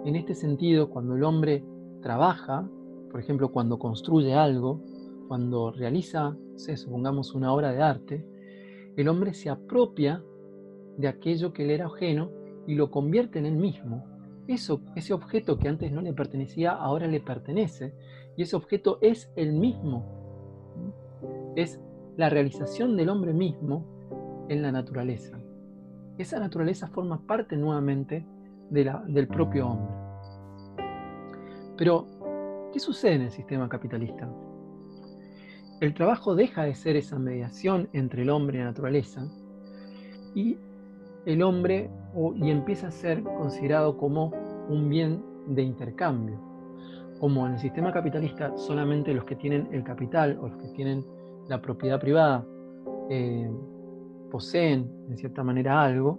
en 0.04 0.16
este 0.16 0.34
sentido, 0.34 0.90
cuando 0.90 1.14
el 1.14 1.24
hombre 1.24 1.64
trabaja, 2.02 2.68
por 3.10 3.20
ejemplo, 3.20 3.50
cuando 3.50 3.78
construye 3.78 4.34
algo, 4.34 4.80
cuando 5.28 5.70
realiza, 5.70 6.36
supongamos, 6.56 7.34
una 7.34 7.52
obra 7.52 7.72
de 7.72 7.82
arte, 7.82 8.24
el 8.96 9.08
hombre 9.08 9.34
se 9.34 9.50
apropia 9.50 10.22
de 10.96 11.08
aquello 11.08 11.52
que 11.52 11.64
le 11.64 11.74
era 11.74 11.86
ajeno 11.86 12.30
y 12.66 12.74
lo 12.74 12.90
convierte 12.90 13.38
en 13.38 13.46
él 13.46 13.56
mismo. 13.56 14.04
Eso, 14.48 14.80
ese 14.96 15.12
objeto 15.12 15.58
que 15.58 15.68
antes 15.68 15.92
no 15.92 16.00
le 16.02 16.12
pertenecía, 16.12 16.72
ahora 16.72 17.06
le 17.06 17.20
pertenece. 17.20 17.94
Y 18.36 18.42
ese 18.42 18.56
objeto 18.56 18.98
es 19.00 19.30
el 19.36 19.52
mismo. 19.52 20.04
Es 21.56 21.80
la 22.16 22.28
realización 22.28 22.96
del 22.96 23.08
hombre 23.10 23.32
mismo 23.32 23.99
en 24.50 24.62
la 24.62 24.72
naturaleza. 24.72 25.38
Esa 26.18 26.38
naturaleza 26.40 26.88
forma 26.88 27.24
parte 27.24 27.56
nuevamente 27.56 28.26
del 28.68 29.28
propio 29.28 29.68
hombre. 29.68 29.94
Pero, 31.78 32.06
¿qué 32.72 32.80
sucede 32.80 33.14
en 33.14 33.22
el 33.22 33.30
sistema 33.30 33.68
capitalista? 33.68 34.28
El 35.80 35.94
trabajo 35.94 36.34
deja 36.34 36.64
de 36.64 36.74
ser 36.74 36.96
esa 36.96 37.18
mediación 37.18 37.88
entre 37.92 38.22
el 38.22 38.30
hombre 38.30 38.58
y 38.58 38.60
la 38.60 38.66
naturaleza 38.66 39.26
y 40.34 40.58
el 41.24 41.42
hombre 41.42 41.88
y 42.34 42.50
empieza 42.50 42.88
a 42.88 42.90
ser 42.90 43.22
considerado 43.22 43.96
como 43.96 44.32
un 44.68 44.88
bien 44.90 45.22
de 45.46 45.62
intercambio. 45.62 46.38
Como 47.20 47.46
en 47.46 47.54
el 47.54 47.58
sistema 47.60 47.92
capitalista 47.92 48.56
solamente 48.56 49.14
los 49.14 49.24
que 49.24 49.36
tienen 49.36 49.68
el 49.72 49.84
capital 49.84 50.38
o 50.40 50.48
los 50.48 50.58
que 50.58 50.68
tienen 50.70 51.04
la 51.48 51.62
propiedad 51.62 52.00
privada 52.00 52.44
eh, 53.08 53.50
poseen 54.30 54.90
en 55.08 55.16
cierta 55.16 55.42
manera 55.42 55.82
algo, 55.82 56.18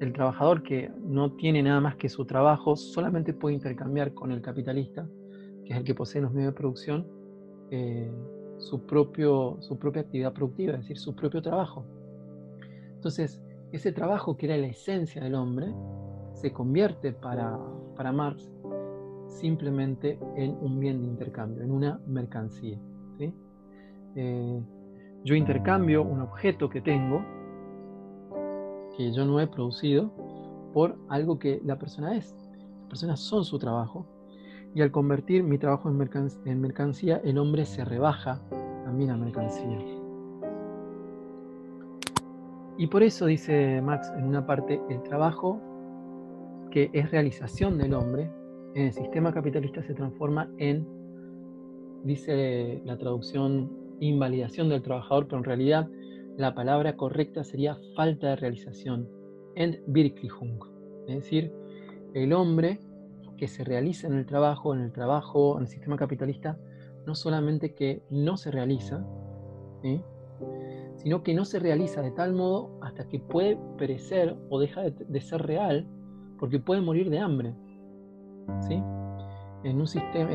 el 0.00 0.12
trabajador 0.12 0.62
que 0.62 0.90
no 1.02 1.32
tiene 1.32 1.62
nada 1.62 1.80
más 1.80 1.96
que 1.96 2.08
su 2.08 2.24
trabajo 2.24 2.76
solamente 2.76 3.32
puede 3.32 3.54
intercambiar 3.54 4.14
con 4.14 4.32
el 4.32 4.42
capitalista, 4.42 5.06
que 5.64 5.72
es 5.72 5.78
el 5.78 5.84
que 5.84 5.94
posee 5.94 6.20
los 6.20 6.32
medios 6.32 6.52
de 6.52 6.56
producción, 6.56 7.06
eh, 7.70 8.10
su, 8.58 8.84
propio, 8.84 9.56
su 9.60 9.78
propia 9.78 10.02
actividad 10.02 10.32
productiva, 10.32 10.74
es 10.74 10.80
decir, 10.80 10.98
su 10.98 11.14
propio 11.14 11.40
trabajo. 11.40 11.84
Entonces, 12.94 13.40
ese 13.70 13.92
trabajo 13.92 14.36
que 14.36 14.46
era 14.46 14.56
la 14.56 14.66
esencia 14.66 15.22
del 15.22 15.34
hombre, 15.34 15.72
se 16.34 16.52
convierte 16.52 17.12
para, 17.12 17.58
para 17.96 18.12
Marx 18.12 18.50
simplemente 19.28 20.18
en 20.36 20.56
un 20.60 20.78
bien 20.78 21.00
de 21.00 21.06
intercambio, 21.06 21.62
en 21.62 21.70
una 21.70 22.00
mercancía. 22.06 22.78
Eh, 24.14 24.60
yo 25.24 25.34
intercambio 25.34 26.02
un 26.02 26.20
objeto 26.20 26.68
que 26.68 26.80
tengo 26.80 27.24
que 28.96 29.12
yo 29.12 29.24
no 29.24 29.40
he 29.40 29.46
producido 29.46 30.10
por 30.72 30.96
algo 31.08 31.38
que 31.38 31.60
la 31.64 31.78
persona 31.78 32.16
es. 32.16 32.34
Las 32.80 32.88
personas 32.88 33.20
son 33.20 33.44
su 33.44 33.58
trabajo 33.58 34.06
y 34.74 34.82
al 34.82 34.90
convertir 34.90 35.42
mi 35.42 35.58
trabajo 35.58 35.90
en, 35.90 36.60
mercancía, 36.60 37.20
el 37.24 37.38
hombre 37.38 37.64
se 37.66 37.84
rebaja 37.84 38.40
también 38.84 39.10
a 39.10 39.16
mercancía. 39.16 39.78
Y 42.78 42.86
por 42.86 43.02
eso 43.02 43.26
dice 43.26 43.80
Max 43.82 44.10
en 44.16 44.24
una 44.24 44.46
parte, 44.46 44.80
el 44.88 45.02
trabajo 45.02 45.60
que 46.70 46.90
es 46.92 47.10
realización 47.10 47.76
del 47.76 47.94
hombre 47.94 48.30
en 48.74 48.86
el 48.86 48.92
sistema 48.92 49.32
capitalista 49.32 49.82
se 49.82 49.92
transforma 49.94 50.48
en, 50.56 50.86
dice 52.02 52.80
la 52.86 52.96
traducción, 52.96 53.81
invalidación 54.08 54.68
del 54.68 54.82
trabajador, 54.82 55.26
pero 55.26 55.38
en 55.38 55.44
realidad 55.44 55.88
la 56.36 56.54
palabra 56.54 56.96
correcta 56.96 57.44
sería 57.44 57.76
falta 57.94 58.28
de 58.28 58.36
realización, 58.36 59.08
Entwirklichung, 59.54 60.58
es 61.08 61.16
decir, 61.16 61.52
el 62.14 62.32
hombre 62.32 62.80
que 63.36 63.48
se 63.48 63.64
realiza 63.64 64.06
en 64.06 64.14
el 64.14 64.26
trabajo, 64.26 64.74
en 64.74 64.80
el 64.80 64.92
trabajo, 64.92 65.56
en 65.56 65.62
el 65.62 65.68
sistema 65.68 65.96
capitalista, 65.96 66.58
no 67.06 67.14
solamente 67.14 67.74
que 67.74 68.02
no 68.10 68.36
se 68.36 68.50
realiza, 68.50 69.04
sino 70.96 71.22
que 71.22 71.34
no 71.34 71.44
se 71.44 71.58
realiza 71.58 72.02
de 72.02 72.12
tal 72.12 72.32
modo 72.32 72.78
hasta 72.80 73.08
que 73.08 73.18
puede 73.18 73.58
perecer 73.76 74.36
o 74.48 74.60
deja 74.60 74.82
de, 74.82 75.20
ser 75.20 75.42
real, 75.42 75.86
porque 76.38 76.60
puede 76.60 76.80
morir 76.80 77.10
de 77.10 77.18
hambre. 77.18 77.54
¿sí? 78.68 78.82
En 79.64 79.80
un 79.80 79.86
sistema, 79.86 80.30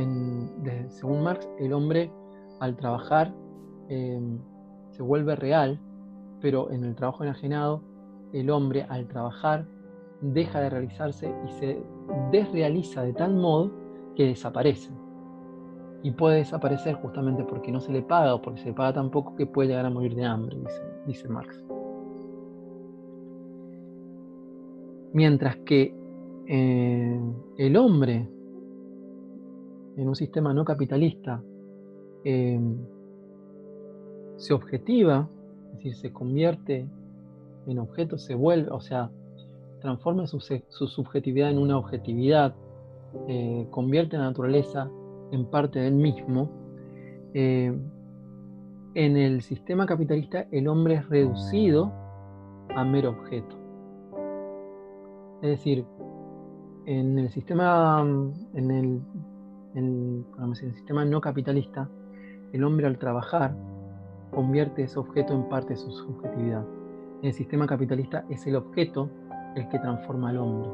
según 0.90 1.24
Marx, 1.24 1.50
el 1.60 1.74
hombre 1.74 2.12
al 2.60 2.76
trabajar 2.76 3.34
em, 3.89 4.39
se 4.91 5.01
vuelve 5.01 5.36
real 5.36 5.79
pero 6.41 6.72
en 6.72 6.84
el 6.84 6.96
trabajo 6.96 7.24
enajenado, 7.24 7.82
el 8.34 8.50
hombre 8.50 8.86
al 8.89 9.08
trabajar 9.08 9.65
deja 10.22 10.60
de 10.60 10.70
realizarse 10.70 11.34
y 11.46 11.51
se 11.51 11.84
desrealiza 12.32 13.03
de 13.03 13.13
tal 13.13 13.36
modo 13.36 13.72
que 14.15 14.25
desaparece. 14.25 14.91
Y 16.03 16.12
puede 16.12 16.38
desaparecer 16.38 16.96
justamente 16.96 17.44
porque 17.44 17.72
no 17.72 17.82
se 17.82 17.91
le 17.91 18.01
paga 18.01 18.36
o 18.36 18.41
porque 18.41 18.62
se 18.62 18.67
le 18.67 18.74
paga 18.74 18.94
tan 18.94 19.10
poco 19.10 19.36
que 19.36 19.46
puede 19.46 19.70
llegar 19.70 19.86
a 19.86 19.89
morir 19.89 20.15
de 20.15 20.25
hambre, 20.25 20.58
dice, 21.06 21.27
Marx. 21.27 21.63
Mientras 25.13 25.58
que 25.58 25.96
eh, 26.46 27.22
el 27.58 27.77
hombre 27.77 28.29
en 29.98 30.08
un 30.08 30.15
sistema 30.15 30.53
no 30.53 30.63
capitalista 30.63 31.41
eh, 32.24 32.60
se 34.38 34.53
objetiva 34.53 35.27
es 35.67 35.84
decir, 35.84 35.96
se 35.96 36.13
convierte 36.13 36.88
en 37.67 37.79
objeto, 37.79 38.17
se 38.17 38.34
vuelve, 38.34 38.72
o 38.72 38.79
sea, 38.79 39.12
transforma 39.82 40.25
su, 40.25 40.39
subjetividad 40.39 41.51
en 41.51 41.60
una 41.60 41.77
objetividad, 41.77 42.56
eh, 43.27 43.67
convierte 43.70 44.17
la 44.17 44.24
naturaleza 44.24 44.89
en 45.32 45.46
parte 45.46 45.79
del 45.79 45.96
mismo, 45.96 46.50
eh, 47.34 47.77
En 48.94 49.15
el 49.15 49.41
sistema 49.44 49.86
capitalista 49.86 50.48
el 50.51 50.67
hombre 50.67 50.96
es 50.96 51.10
reducido 51.10 51.91
a 52.75 52.84
mero 52.84 53.12
objeto. 53.12 53.56
Es 55.44 55.50
decir, 55.50 55.86
en 56.88 57.20
el 57.20 57.29
sistema, 57.29 58.01
en 58.56 58.72
el, 58.72 59.01
en 59.75 60.25
el 60.39 60.56
sistema 60.74 61.06
no 61.06 61.22
capitalista, 61.22 61.88
el 62.53 62.63
hombre 62.63 62.88
al 62.88 62.98
trabajar 62.98 63.53
convierte 64.32 64.84
ese 64.84 65.00
objeto 65.00 65.34
en 65.34 65.50
parte 65.50 65.74
de 65.74 65.78
su 65.78 65.92
subjetividad. 65.92 66.66
En 67.22 67.28
el 67.30 67.34
sistema 67.34 67.66
capitalista 67.66 68.26
es 68.30 68.46
el 68.48 68.56
objeto 68.56 69.10
el 69.56 69.68
que 69.70 69.80
transforma 69.80 70.30
al 70.30 70.38
hombre, 70.38 70.70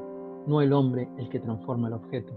no 0.47 0.61
el 0.61 0.73
hombre 0.73 1.09
el 1.17 1.29
que 1.29 1.39
transforma 1.39 1.87
el 1.87 1.93
objeto. 1.93 2.33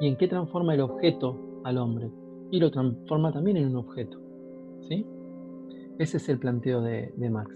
¿Y 0.00 0.08
en 0.08 0.16
qué 0.16 0.28
transforma 0.28 0.74
el 0.74 0.80
objeto 0.80 1.60
al 1.64 1.78
hombre? 1.78 2.10
Y 2.50 2.60
lo 2.60 2.70
transforma 2.70 3.32
también 3.32 3.58
en 3.58 3.68
un 3.68 3.76
objeto. 3.76 4.18
¿sí? 4.88 5.04
Ese 5.98 6.16
es 6.16 6.28
el 6.28 6.38
planteo 6.38 6.80
de, 6.80 7.12
Marx. 7.30 7.54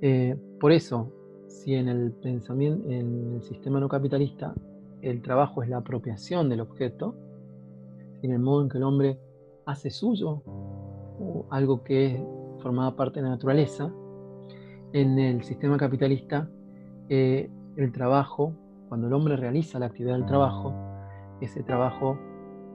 Eh, 0.00 0.36
por 0.60 0.72
eso, 0.72 1.12
si 1.46 1.74
en 1.74 1.88
el 1.88 2.12
pensamiento, 2.12 2.88
en 2.90 3.34
el 3.36 3.42
sistema 3.42 3.80
no 3.80 3.88
capitalista, 3.88 4.54
el 5.02 5.22
trabajo 5.22 5.62
es 5.62 5.68
la 5.68 5.78
apropiación 5.78 6.48
del 6.48 6.60
objeto, 6.60 7.14
en 8.22 8.32
el 8.32 8.40
modo 8.40 8.62
en 8.62 8.68
que 8.68 8.78
el 8.78 8.84
hombre 8.84 9.18
hace 9.68 9.90
suyo 9.90 10.42
algo 11.50 11.84
que 11.84 12.24
formaba 12.62 12.96
parte 12.96 13.20
de 13.20 13.24
la 13.24 13.30
naturaleza, 13.30 13.92
en 14.92 15.18
el 15.18 15.44
sistema 15.44 15.76
capitalista 15.76 16.48
eh, 17.10 17.50
el 17.76 17.92
trabajo, 17.92 18.54
cuando 18.88 19.06
el 19.06 19.12
hombre 19.12 19.36
realiza 19.36 19.78
la 19.78 19.86
actividad 19.86 20.14
del 20.14 20.24
trabajo, 20.24 20.74
ese 21.42 21.62
trabajo, 21.62 22.18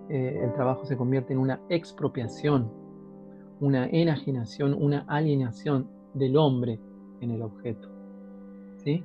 eh, 0.09 0.39
el 0.43 0.53
trabajo 0.53 0.85
se 0.85 0.95
convierte 0.95 1.33
en 1.33 1.39
una 1.39 1.59
expropiación, 1.69 2.71
una 3.59 3.87
enajenación, 3.87 4.73
una 4.73 4.99
alienación 5.07 5.87
del 6.13 6.37
hombre 6.37 6.79
en 7.21 7.31
el 7.31 7.41
objeto. 7.41 7.89
¿sí? 8.83 9.03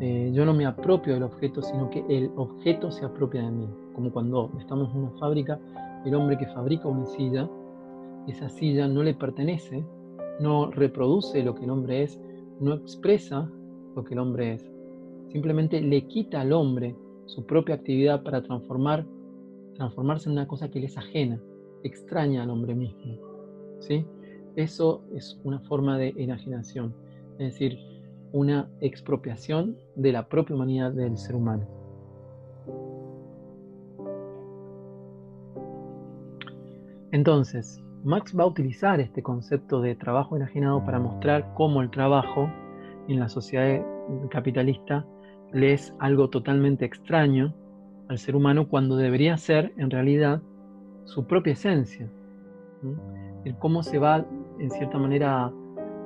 Eh, 0.00 0.32
yo 0.34 0.44
no 0.44 0.52
me 0.52 0.66
apropio 0.66 1.14
del 1.14 1.22
objeto, 1.22 1.62
sino 1.62 1.88
que 1.90 2.04
el 2.08 2.32
objeto 2.34 2.90
se 2.90 3.04
apropia 3.04 3.42
de 3.42 3.52
mí. 3.52 3.68
Como 3.94 4.10
cuando 4.10 4.50
estamos 4.58 4.92
en 4.92 5.02
una 5.02 5.10
fábrica, 5.20 5.60
el 6.04 6.14
hombre 6.14 6.38
que 6.38 6.46
fabrica 6.46 6.88
una 6.88 7.06
silla, 7.06 7.48
esa 8.26 8.48
silla 8.48 8.88
no 8.88 9.02
le 9.02 9.14
pertenece, 9.14 9.84
no 10.40 10.70
reproduce 10.70 11.42
lo 11.42 11.54
que 11.54 11.64
el 11.64 11.70
hombre 11.70 12.02
es, 12.02 12.20
no 12.60 12.74
expresa 12.74 13.50
lo 13.94 14.04
que 14.04 14.14
el 14.14 14.20
hombre 14.20 14.54
es. 14.54 14.70
Simplemente 15.28 15.80
le 15.80 16.06
quita 16.06 16.40
al 16.40 16.52
hombre 16.52 16.94
su 17.26 17.44
propia 17.46 17.76
actividad 17.76 18.22
para 18.22 18.42
transformar, 18.42 19.06
transformarse 19.74 20.28
en 20.28 20.34
una 20.34 20.46
cosa 20.46 20.70
que 20.70 20.80
le 20.80 20.86
es 20.86 20.96
ajena, 20.96 21.40
extraña 21.82 22.42
al 22.42 22.50
hombre 22.50 22.74
mismo. 22.74 23.18
¿sí? 23.80 24.04
Eso 24.56 25.02
es 25.14 25.40
una 25.44 25.60
forma 25.60 25.98
de 25.98 26.14
enajenación, 26.16 26.94
es 27.38 27.52
decir, 27.52 27.78
una 28.32 28.68
expropiación 28.80 29.76
de 29.96 30.12
la 30.12 30.28
propia 30.28 30.56
humanidad 30.56 30.92
del 30.92 31.16
ser 31.18 31.36
humano. 31.36 31.83
Entonces, 37.14 37.80
Marx 38.02 38.36
va 38.36 38.42
a 38.42 38.48
utilizar 38.48 38.98
este 38.98 39.22
concepto 39.22 39.80
de 39.80 39.94
trabajo 39.94 40.34
enajenado 40.34 40.84
para 40.84 40.98
mostrar 40.98 41.54
cómo 41.54 41.80
el 41.80 41.88
trabajo 41.88 42.50
en 43.06 43.20
la 43.20 43.28
sociedad 43.28 43.86
capitalista 44.30 45.06
le 45.52 45.74
es 45.74 45.94
algo 46.00 46.28
totalmente 46.28 46.84
extraño 46.84 47.54
al 48.08 48.18
ser 48.18 48.34
humano 48.34 48.68
cuando 48.68 48.96
debería 48.96 49.36
ser 49.36 49.72
en 49.76 49.90
realidad 49.90 50.42
su 51.04 51.24
propia 51.24 51.52
esencia. 51.52 52.10
El 53.44 53.56
cómo 53.58 53.84
se 53.84 54.00
va 54.00 54.26
en 54.58 54.70
cierta 54.72 54.98
manera 54.98 55.44
a 55.44 55.52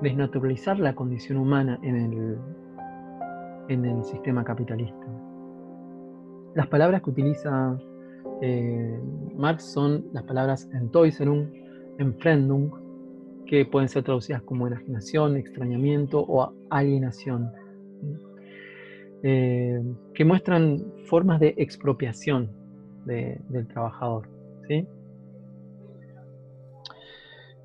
desnaturalizar 0.03 0.79
la 0.79 0.95
condición 0.95 1.39
humana 1.39 1.79
en 1.83 1.97
el, 1.97 2.39
en 3.69 3.85
el 3.87 4.05
sistema 4.05 4.45
capitalista. 4.45 5.07
Las 6.55 6.67
palabras 6.67 7.01
que 7.01 7.09
utiliza 7.09 7.79
eh, 8.41 9.01
Marx 9.37 9.65
son 9.65 10.07
las 10.13 10.25
palabras 10.25 10.69
Entäuserung, 10.73 11.49
Entfremdung, 11.99 12.71
que 13.47 13.65
pueden 13.65 13.89
ser 13.89 14.05
traducidas 14.05 14.43
como 14.43 14.67
enajenación, 14.67 15.37
extrañamiento 15.37 16.21
o 16.21 16.53
alienación, 16.71 17.51
eh, 19.23 19.83
que 20.15 20.25
muestran 20.25 20.85
formas 21.07 21.41
de 21.41 21.55
expropiación 21.57 22.51
del 23.05 23.67
trabajador. 23.69 24.29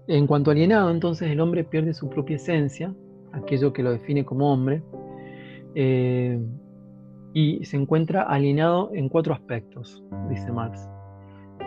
En 0.08 0.26
cuanto 0.26 0.52
alienado, 0.52 0.90
entonces 0.90 1.30
el 1.30 1.40
hombre 1.42 1.64
pierde 1.66 1.94
su 1.94 2.10
propia 2.10 2.38
esencia, 2.38 2.94
aquello 3.34 3.74
que 3.74 3.84
lo 3.84 3.92
define 3.92 4.24
como 4.24 4.54
hombre, 4.54 4.82
eh, 5.76 6.40
y 7.34 7.66
se 7.66 7.78
encuentra 7.78 8.24
alienado 8.24 8.92
en 8.94 9.10
cuatro 9.10 9.34
aspectos, 9.34 10.04
dice 10.30 10.52
Marx. 10.52 10.88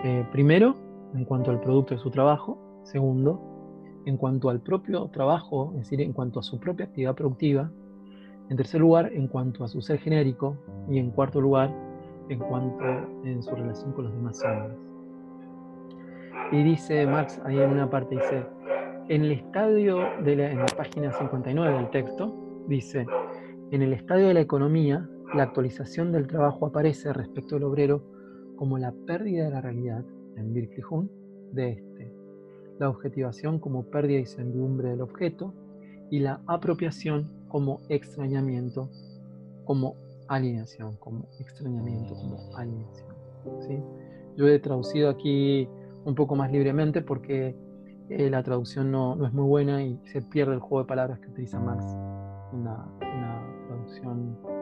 Eh, 0.04 0.24
primero, 0.30 0.76
en 1.14 1.24
cuanto 1.24 1.50
al 1.50 1.60
producto 1.60 1.94
de 1.94 2.00
su 2.00 2.10
trabajo. 2.10 2.58
Segundo, 2.84 3.40
en 4.06 4.16
cuanto 4.16 4.48
al 4.48 4.60
propio 4.60 5.08
trabajo, 5.08 5.72
es 5.74 5.80
decir, 5.80 6.00
en 6.00 6.12
cuanto 6.12 6.38
a 6.38 6.42
su 6.42 6.60
propia 6.60 6.86
actividad 6.86 7.14
productiva. 7.14 7.70
En 8.48 8.56
tercer 8.56 8.80
lugar, 8.80 9.10
en 9.12 9.26
cuanto 9.26 9.64
a 9.64 9.68
su 9.68 9.82
ser 9.82 9.98
genérico. 9.98 10.56
Y 10.88 10.98
en 10.98 11.10
cuarto 11.10 11.40
lugar, 11.40 11.74
en 12.28 12.38
cuanto 12.38 12.84
en 13.24 13.42
su 13.42 13.54
relación 13.54 13.92
con 13.92 14.04
los 14.04 14.14
demás 14.14 14.40
hombres. 14.44 14.78
Y 16.52 16.62
dice 16.62 17.06
Marx 17.06 17.40
ahí 17.44 17.58
en 17.58 17.70
una 17.70 17.90
parte, 17.90 18.14
dice, 18.14 18.46
en 19.08 19.24
el 19.24 19.32
estadio 19.32 19.98
de 20.22 20.36
la, 20.36 20.50
en 20.52 20.58
la 20.58 20.66
página 20.66 21.10
59 21.10 21.76
del 21.76 21.90
texto, 21.90 22.32
dice, 22.68 23.04
en 23.72 23.82
el 23.82 23.92
estadio 23.92 24.28
de 24.28 24.34
la 24.34 24.40
economía, 24.40 25.08
la 25.34 25.44
actualización 25.44 26.12
del 26.12 26.26
trabajo 26.26 26.66
aparece 26.66 27.12
respecto 27.12 27.56
al 27.56 27.64
obrero 27.64 28.02
como 28.56 28.78
la 28.78 28.92
pérdida 28.92 29.44
de 29.44 29.50
la 29.50 29.60
realidad, 29.60 30.04
en 30.36 30.52
Virklijun, 30.52 31.10
de 31.52 31.72
este, 31.72 32.12
la 32.78 32.88
objetivación 32.88 33.58
como 33.58 33.84
pérdida 33.84 34.20
y 34.20 34.26
servidumbre 34.26 34.90
del 34.90 35.00
objeto 35.00 35.54
y 36.10 36.20
la 36.20 36.40
apropiación 36.46 37.30
como 37.48 37.80
extrañamiento, 37.88 38.90
como 39.64 39.96
alineación, 40.28 40.96
como 40.96 41.26
extrañamiento, 41.38 42.14
como 42.14 42.56
alineación. 42.56 43.08
¿sí? 43.60 43.78
Yo 44.36 44.48
he 44.48 44.58
traducido 44.58 45.10
aquí 45.10 45.68
un 46.04 46.14
poco 46.14 46.36
más 46.36 46.52
libremente 46.52 47.02
porque 47.02 47.56
eh, 48.08 48.30
la 48.30 48.42
traducción 48.42 48.90
no, 48.92 49.26
es 49.26 49.32
muy 49.32 49.46
buena 49.46 49.82
y 49.82 49.98
se 50.12 50.22
pierde 50.22 50.54
el 50.54 50.60
juego 50.60 50.80
de 50.80 50.88
palabras 50.88 51.18
que 51.20 51.28
utiliza 51.28 51.58
Marx 51.58 51.84
en 52.52 52.64
la, 52.64 52.88
en 53.00 53.20
la 53.22 53.66
traducción 53.66 54.55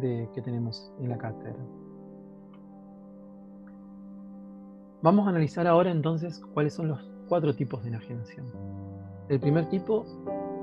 que 0.00 0.42
tenemos 0.42 0.92
en 0.98 1.08
la 1.08 1.18
cátedra. 1.18 1.64
Vamos 5.02 5.26
a 5.26 5.30
analizar 5.30 5.66
ahora 5.66 5.90
entonces 5.90 6.40
cuáles 6.52 6.74
son 6.74 6.88
los 6.88 7.00
cuatro 7.28 7.54
tipos 7.54 7.82
de 7.82 7.90
enajenación. 7.90 8.46
El 9.28 9.38
primer 9.40 9.68
tipo 9.68 10.04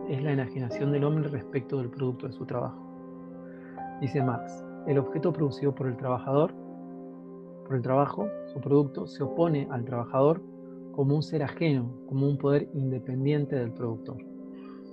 es 0.10 0.22
la 0.22 0.34
enajenación 0.34 0.92
del 0.92 1.04
hombre 1.04 1.30
respecto 1.30 1.78
del 1.78 1.90
producto 1.90 2.28
de 2.28 2.34
su 2.34 2.46
trabajo. 2.46 2.82
Dice 4.02 4.22
Marx, 4.24 4.64
el 4.88 4.98
objeto 4.98 5.32
producido 5.32 5.74
por 5.74 5.88
el 5.88 5.96
trabajador, 5.96 6.54
por 7.66 7.76
el 7.76 7.82
trabajo, 7.82 8.28
su 8.52 8.60
producto, 8.60 9.08
se 9.08 9.24
opone 9.24 9.68
al 9.72 9.86
trabajador 9.86 10.42
como 10.92 11.16
un 11.16 11.24
ser 11.24 11.44
ajeno, 11.44 11.90
como 12.08 12.28
un 12.28 12.38
poder 12.38 12.68
independiente 12.74 13.56
del 13.56 13.72
productor. 13.72 14.31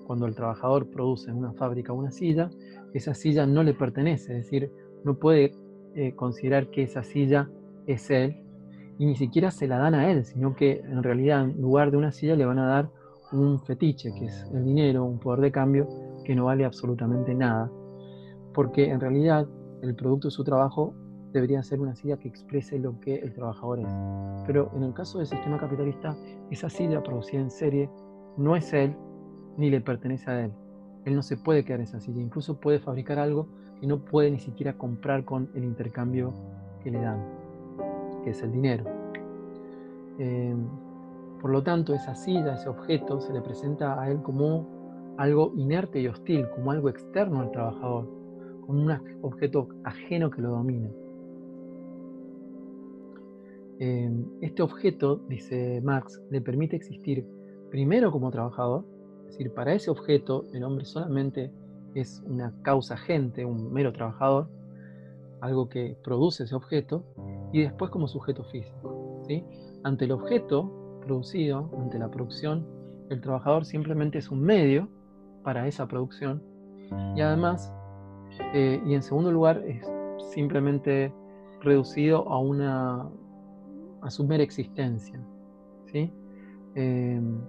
Cuando 0.08 0.24
el 0.24 0.34
trabajador 0.34 0.88
produce 0.88 1.30
en 1.30 1.36
una 1.36 1.52
fábrica 1.52 1.92
una 1.92 2.10
silla, 2.10 2.48
esa 2.94 3.12
silla 3.12 3.44
no 3.44 3.62
le 3.62 3.74
pertenece, 3.74 4.38
es 4.38 4.44
decir, 4.44 4.72
no 5.04 5.18
puede 5.18 5.52
eh, 5.94 6.14
considerar 6.16 6.70
que 6.70 6.82
esa 6.82 7.02
silla 7.02 7.50
es 7.86 8.08
él 8.08 8.42
y 8.98 9.04
ni 9.04 9.16
siquiera 9.16 9.50
se 9.50 9.68
la 9.68 9.76
dan 9.76 9.94
a 9.94 10.10
él, 10.10 10.24
sino 10.24 10.56
que 10.56 10.80
en 10.80 11.02
realidad 11.02 11.44
en 11.44 11.60
lugar 11.60 11.90
de 11.90 11.98
una 11.98 12.10
silla 12.10 12.36
le 12.36 12.46
van 12.46 12.58
a 12.58 12.66
dar 12.66 12.90
un 13.32 13.60
fetiche, 13.60 14.10
que 14.14 14.24
es 14.24 14.46
el 14.54 14.64
dinero, 14.64 15.04
un 15.04 15.18
poder 15.18 15.42
de 15.42 15.52
cambio 15.52 15.86
que 16.24 16.34
no 16.34 16.46
vale 16.46 16.64
absolutamente 16.64 17.34
nada, 17.34 17.70
porque 18.54 18.88
en 18.88 19.00
realidad 19.00 19.46
el 19.82 19.94
producto 19.94 20.28
de 20.28 20.32
su 20.32 20.42
trabajo 20.42 20.94
debería 21.34 21.62
ser 21.62 21.82
una 21.82 21.94
silla 21.94 22.16
que 22.16 22.28
exprese 22.28 22.78
lo 22.78 22.98
que 23.00 23.16
el 23.16 23.34
trabajador 23.34 23.80
es. 23.80 23.94
Pero 24.46 24.70
en 24.74 24.84
el 24.84 24.94
caso 24.94 25.18
del 25.18 25.26
sistema 25.26 25.58
capitalista, 25.58 26.16
esa 26.50 26.70
silla 26.70 27.02
producida 27.02 27.42
en 27.42 27.50
serie 27.50 27.90
no 28.38 28.56
es 28.56 28.72
él 28.72 28.96
ni 29.58 29.68
le 29.68 29.82
pertenece 29.82 30.30
a 30.30 30.44
él. 30.44 30.52
Él 31.04 31.14
no 31.14 31.22
se 31.22 31.36
puede 31.36 31.64
quedar 31.64 31.80
en 31.80 31.84
esa 31.84 32.00
silla, 32.00 32.22
incluso 32.22 32.58
puede 32.58 32.78
fabricar 32.78 33.18
algo 33.18 33.48
que 33.80 33.86
no 33.86 33.98
puede 33.98 34.30
ni 34.30 34.38
siquiera 34.38 34.78
comprar 34.78 35.24
con 35.24 35.50
el 35.54 35.64
intercambio 35.64 36.32
que 36.82 36.90
le 36.90 37.00
dan, 37.00 37.22
que 38.24 38.30
es 38.30 38.42
el 38.42 38.52
dinero. 38.52 38.84
Eh, 40.18 40.54
por 41.40 41.50
lo 41.50 41.62
tanto, 41.62 41.94
esa 41.94 42.14
silla, 42.14 42.54
ese 42.54 42.68
objeto, 42.68 43.20
se 43.20 43.32
le 43.32 43.40
presenta 43.40 44.00
a 44.00 44.10
él 44.10 44.22
como 44.22 45.14
algo 45.18 45.52
inerte 45.56 46.00
y 46.00 46.08
hostil, 46.08 46.48
como 46.50 46.70
algo 46.70 46.88
externo 46.88 47.40
al 47.40 47.50
trabajador, 47.50 48.08
como 48.66 48.82
un 48.82 49.00
objeto 49.22 49.68
ajeno 49.84 50.30
que 50.30 50.42
lo 50.42 50.50
domina. 50.50 50.88
Em, 53.80 54.24
este 54.40 54.62
objeto, 54.62 55.16
dice 55.28 55.80
Marx, 55.84 56.20
le 56.30 56.40
permite 56.40 56.74
existir 56.74 57.24
primero 57.70 58.10
como 58.10 58.30
trabajador, 58.30 58.84
es 59.28 59.36
decir, 59.36 59.52
para 59.52 59.74
ese 59.74 59.90
objeto 59.90 60.46
el 60.52 60.64
hombre 60.64 60.84
solamente 60.84 61.52
es 61.94 62.22
una 62.26 62.52
causa 62.62 62.94
agente, 62.94 63.44
un 63.44 63.72
mero 63.72 63.92
trabajador, 63.92 64.48
algo 65.40 65.68
que 65.68 65.96
produce 66.02 66.44
ese 66.44 66.54
objeto, 66.54 67.04
y 67.52 67.62
después 67.62 67.90
como 67.90 68.08
sujeto 68.08 68.44
físico. 68.44 69.22
¿sí? 69.26 69.44
Ante 69.84 70.06
el 70.06 70.12
objeto 70.12 71.00
producido, 71.04 71.70
ante 71.78 71.98
la 71.98 72.10
producción, 72.10 72.66
el 73.10 73.20
trabajador 73.20 73.64
simplemente 73.64 74.18
es 74.18 74.30
un 74.30 74.42
medio 74.42 74.88
para 75.42 75.66
esa 75.66 75.86
producción 75.86 76.42
y 77.16 77.20
además, 77.20 77.72
eh, 78.54 78.82
y 78.84 78.94
en 78.94 79.02
segundo 79.02 79.30
lugar, 79.30 79.62
es 79.66 79.86
simplemente 80.32 81.12
reducido 81.60 82.28
a 82.28 82.38
una 82.38 83.08
a 84.02 84.10
su 84.10 84.24
mera 84.24 84.42
existencia. 84.42 85.20
¿sí? 85.86 86.12
Em, 86.74 87.40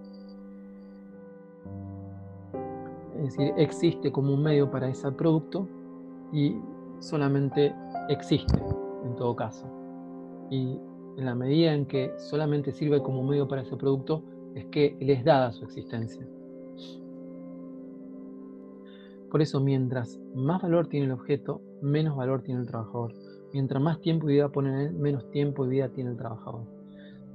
es 3.20 3.36
decir, 3.36 3.54
existe 3.58 4.12
como 4.12 4.34
un 4.34 4.44
medio 4.44 4.72
para 4.72 4.88
ese 4.88 5.12
producto 5.12 5.68
y 6.32 6.56
solamente 7.00 7.76
existe 8.08 8.58
en 9.04 9.16
todo 9.16 9.36
caso. 9.36 9.68
Y 10.50 10.80
en 11.18 11.26
la 11.26 11.36
medida 11.36 11.74
en 11.74 11.86
que 11.86 12.14
solamente 12.18 12.72
sirve 12.72 13.02
como 13.02 13.24
medio 13.24 13.48
para 13.48 13.62
ese 13.62 13.76
producto, 13.76 14.24
es 14.56 14.66
que 14.68 14.96
les 15.02 15.24
dada 15.26 15.52
su 15.52 15.66
existencia. 15.66 16.26
Por 19.30 19.42
eso, 19.42 19.60
mientras 19.60 20.18
más 20.34 20.62
valor 20.62 20.88
tiene 20.88 21.08
el 21.08 21.12
objeto, 21.12 21.62
menos 21.82 22.16
valor 22.16 22.42
tiene 22.42 22.62
el 22.62 22.68
trabajador. 22.68 23.14
Mientras 23.54 23.82
más 23.82 24.00
tiempo 24.00 24.30
y 24.30 24.34
vida 24.34 24.50
ponen 24.50 24.74
en 24.76 24.80
él, 24.80 24.94
menos 24.94 25.30
tiempo 25.30 25.66
y 25.66 25.70
vida 25.70 25.90
tiene 25.90 26.12
el 26.12 26.18
trabajador. 26.18 26.64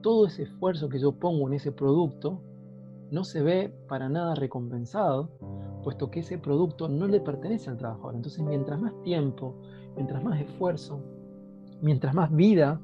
Todo 0.00 0.26
ese 0.26 0.44
esfuerzo 0.44 0.88
que 0.88 0.98
yo 0.98 1.12
pongo 1.12 1.46
en 1.46 1.54
ese 1.54 1.72
producto 1.72 2.40
no 3.10 3.22
se 3.22 3.42
ve 3.42 3.72
para 3.88 4.08
nada 4.08 4.34
recompensado, 4.34 5.28
puesto 5.84 6.10
que 6.10 6.20
ese 6.20 6.38
producto 6.38 6.88
no 6.88 7.06
le 7.06 7.20
pertenece 7.20 7.70
al 7.70 7.76
trabajador. 7.76 8.16
Entonces, 8.16 8.42
mientras 8.42 8.80
más 8.80 8.92
tiempo, 9.02 9.54
mientras 9.94 10.24
más 10.24 10.40
esfuerzo, 10.40 11.00
mientras 11.82 12.14
más 12.14 12.34
vida 12.34 12.80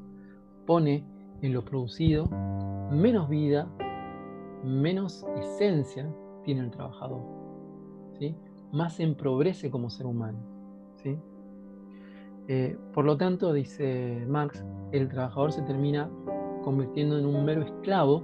pone 0.67 1.05
en 1.41 1.53
lo 1.55 1.65
producido, 1.65 2.27
menos 2.93 3.29
vida, 3.29 3.67
menos 4.63 5.27
esencia 5.37 6.07
tiene 6.45 6.61
el 6.61 6.71
trabajador. 6.71 7.23
¿sí? 8.19 8.37
Más 8.73 8.95
se 8.95 9.03
empobrece 9.03 9.71
como 9.71 9.89
ser 9.89 10.07
humano. 10.07 10.39
¿sí? 11.03 11.19
Eh, 12.49 12.77
por 12.93 13.05
lo 13.05 13.17
tanto, 13.17 13.53
dice 13.53 14.25
Marx, 14.29 14.63
el 14.93 15.09
trabajador 15.09 15.53
se 15.53 15.63
termina 15.63 16.11
convirtiendo 16.63 17.19
en 17.19 17.25
un 17.25 17.45
mero 17.45 17.63
esclavo 17.63 18.23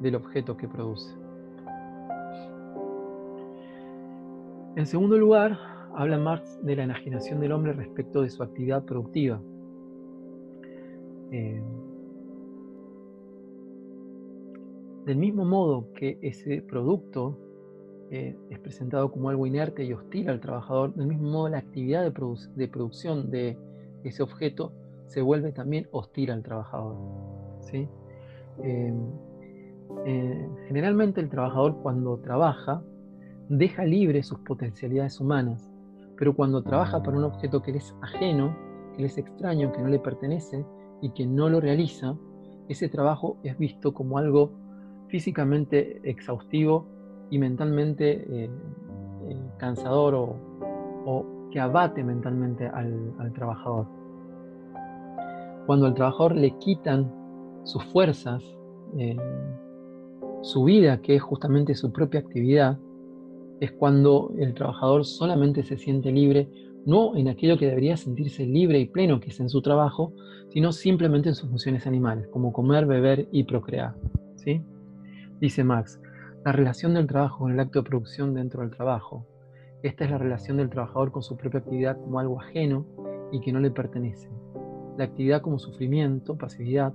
del 0.00 0.16
objeto 0.16 0.56
que 0.56 0.66
produce. 0.66 1.25
En 4.76 4.84
segundo 4.84 5.16
lugar, 5.16 5.58
habla 5.94 6.18
Marx 6.18 6.62
de 6.62 6.76
la 6.76 6.84
enajenación 6.84 7.40
del 7.40 7.52
hombre 7.52 7.72
respecto 7.72 8.20
de 8.20 8.28
su 8.28 8.42
actividad 8.42 8.84
productiva. 8.84 9.40
Eh, 11.32 11.62
del 15.06 15.16
mismo 15.16 15.46
modo 15.46 15.94
que 15.94 16.18
ese 16.20 16.60
producto 16.60 17.38
eh, 18.10 18.36
es 18.50 18.58
presentado 18.58 19.10
como 19.10 19.30
algo 19.30 19.46
inerte 19.46 19.82
y 19.82 19.94
hostil 19.94 20.28
al 20.28 20.40
trabajador, 20.40 20.94
del 20.94 21.06
mismo 21.06 21.30
modo 21.30 21.48
la 21.48 21.58
actividad 21.58 22.04
de, 22.04 22.68
producción 22.68 23.30
de 23.30 23.56
ese 24.04 24.22
objeto 24.22 24.74
se 25.06 25.22
vuelve 25.22 25.52
también 25.52 25.88
hostil 25.90 26.30
al 26.30 26.42
trabajador. 26.42 26.96
eh, 28.62 28.92
generalmente 30.68 31.22
el 31.22 31.30
trabajador 31.30 31.76
cuando 31.82 32.18
trabaja 32.18 32.82
deja 33.48 33.84
libre 33.84 34.22
sus 34.22 34.38
potencialidades 34.40 35.20
humanas, 35.20 35.70
pero 36.16 36.34
cuando 36.34 36.62
trabaja 36.62 37.02
para 37.02 37.16
un 37.16 37.24
objeto 37.24 37.62
que 37.62 37.72
le 37.72 37.78
es 37.78 37.94
ajeno, 38.02 38.56
que 38.94 39.02
le 39.02 39.08
es 39.08 39.18
extraño, 39.18 39.72
que 39.72 39.80
no 39.80 39.88
le 39.88 39.98
pertenece 39.98 40.64
y 41.02 41.10
que 41.10 41.26
no 41.26 41.48
lo 41.48 41.60
realiza, 41.60 42.16
ese 42.68 42.88
trabajo 42.88 43.36
es 43.42 43.56
visto 43.58 43.94
como 43.94 44.18
algo 44.18 44.50
físicamente 45.08 46.00
exhaustivo 46.08 46.86
y 47.30 47.38
mentalmente 47.38 48.24
eh, 48.28 48.50
eh, 49.28 49.36
cansador 49.58 50.14
o, 50.14 51.24
que 51.50 51.60
abate 51.60 52.02
mentalmente 52.02 52.66
al, 52.66 53.32
trabajador. 53.34 53.86
Cuando 55.66 55.86
al 55.86 55.94
trabajador 55.94 56.34
le 56.34 56.50
quitan 56.58 57.10
sus 57.62 57.84
fuerzas, 57.84 58.42
eh, 58.98 59.16
su 60.42 60.64
vida, 60.64 61.00
que 61.00 61.16
es 61.16 61.22
justamente 61.22 61.74
su 61.74 61.92
propia 61.92 62.20
actividad, 62.20 62.78
es 63.60 63.72
cuando 63.72 64.32
el 64.38 64.54
trabajador 64.54 65.04
solamente 65.04 65.62
se 65.62 65.76
siente 65.76 66.12
libre, 66.12 66.48
no 66.84 67.16
en 67.16 67.28
aquello 67.28 67.58
que 67.58 67.66
debería 67.66 67.96
sentirse 67.96 68.46
libre 68.46 68.78
y 68.78 68.86
pleno, 68.86 69.20
que 69.20 69.30
es 69.30 69.40
en 69.40 69.48
su 69.48 69.62
trabajo, 69.62 70.12
sino 70.50 70.72
simplemente 70.72 71.28
en 71.28 71.34
sus 71.34 71.48
funciones 71.48 71.86
animales, 71.86 72.28
como 72.28 72.52
comer, 72.52 72.86
beber 72.86 73.28
y 73.32 73.44
procrear. 73.44 73.94
¿sí? 74.36 74.62
Dice 75.40 75.64
Max, 75.64 76.00
la 76.44 76.52
relación 76.52 76.94
del 76.94 77.06
trabajo 77.06 77.40
con 77.40 77.52
el 77.52 77.60
acto 77.60 77.82
de 77.82 77.88
producción 77.88 78.34
dentro 78.34 78.62
del 78.62 78.70
trabajo. 78.70 79.26
Esta 79.82 80.04
es 80.04 80.10
la 80.10 80.18
relación 80.18 80.58
del 80.58 80.70
trabajador 80.70 81.12
con 81.12 81.22
su 81.22 81.36
propia 81.36 81.60
actividad 81.60 81.98
como 82.00 82.20
algo 82.20 82.40
ajeno 82.40 82.86
y 83.32 83.40
que 83.40 83.52
no 83.52 83.60
le 83.60 83.70
pertenece. 83.70 84.30
La 84.96 85.04
actividad 85.04 85.42
como 85.42 85.58
sufrimiento, 85.58 86.36
pasividad, 86.36 86.92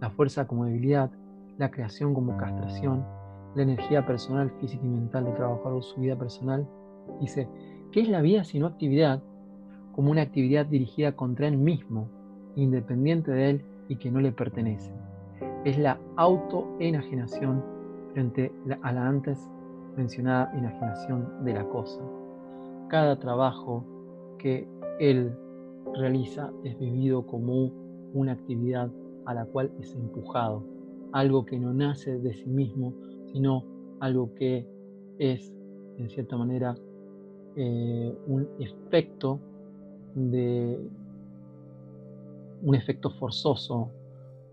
la 0.00 0.10
fuerza 0.10 0.46
como 0.46 0.64
debilidad, 0.64 1.10
la 1.58 1.70
creación 1.70 2.14
como 2.14 2.36
castración, 2.36 3.04
la 3.54 3.62
energía 3.62 4.06
personal, 4.06 4.50
física 4.60 4.84
y 4.84 4.88
mental 4.88 5.24
del 5.24 5.34
trabajador 5.34 5.78
o 5.78 5.82
su 5.82 6.00
vida 6.00 6.16
personal. 6.16 6.66
Dice, 7.20 7.48
¿qué 7.90 8.00
es 8.00 8.08
la 8.08 8.20
vida 8.20 8.44
sino 8.44 8.66
actividad? 8.66 9.22
Como 9.94 10.10
una 10.10 10.22
actividad 10.22 10.66
dirigida 10.66 11.12
contra 11.12 11.48
él 11.48 11.58
mismo, 11.58 12.08
independiente 12.56 13.30
de 13.30 13.50
él 13.50 13.64
y 13.88 13.96
que 13.96 14.10
no 14.10 14.20
le 14.20 14.32
pertenece. 14.32 14.92
Es 15.64 15.78
la 15.78 15.98
autoenajenación 16.16 17.62
frente 18.12 18.52
a 18.82 18.92
la 18.92 19.06
antes 19.06 19.48
mencionada 19.96 20.50
enajenación 20.54 21.44
de 21.44 21.54
la 21.54 21.64
cosa. 21.68 22.00
Cada 22.88 23.18
trabajo 23.18 23.84
que 24.38 24.66
él 24.98 25.32
realiza 25.94 26.50
es 26.64 26.78
vivido 26.78 27.26
como 27.26 27.70
una 28.14 28.32
actividad 28.32 28.90
a 29.26 29.34
la 29.34 29.44
cual 29.46 29.70
es 29.80 29.94
empujado, 29.94 30.64
algo 31.12 31.44
que 31.44 31.58
no 31.58 31.72
nace 31.72 32.18
de 32.18 32.34
sí 32.34 32.48
mismo, 32.48 32.92
sino 33.32 33.64
algo 34.00 34.34
que 34.34 34.66
es, 35.18 35.52
en 35.98 36.08
cierta 36.10 36.36
manera, 36.36 36.74
eh, 37.56 38.16
un 38.26 38.48
efecto 38.58 39.38
de 40.14 40.78
un 42.62 42.74
efecto 42.74 43.10
forzoso, 43.10 43.90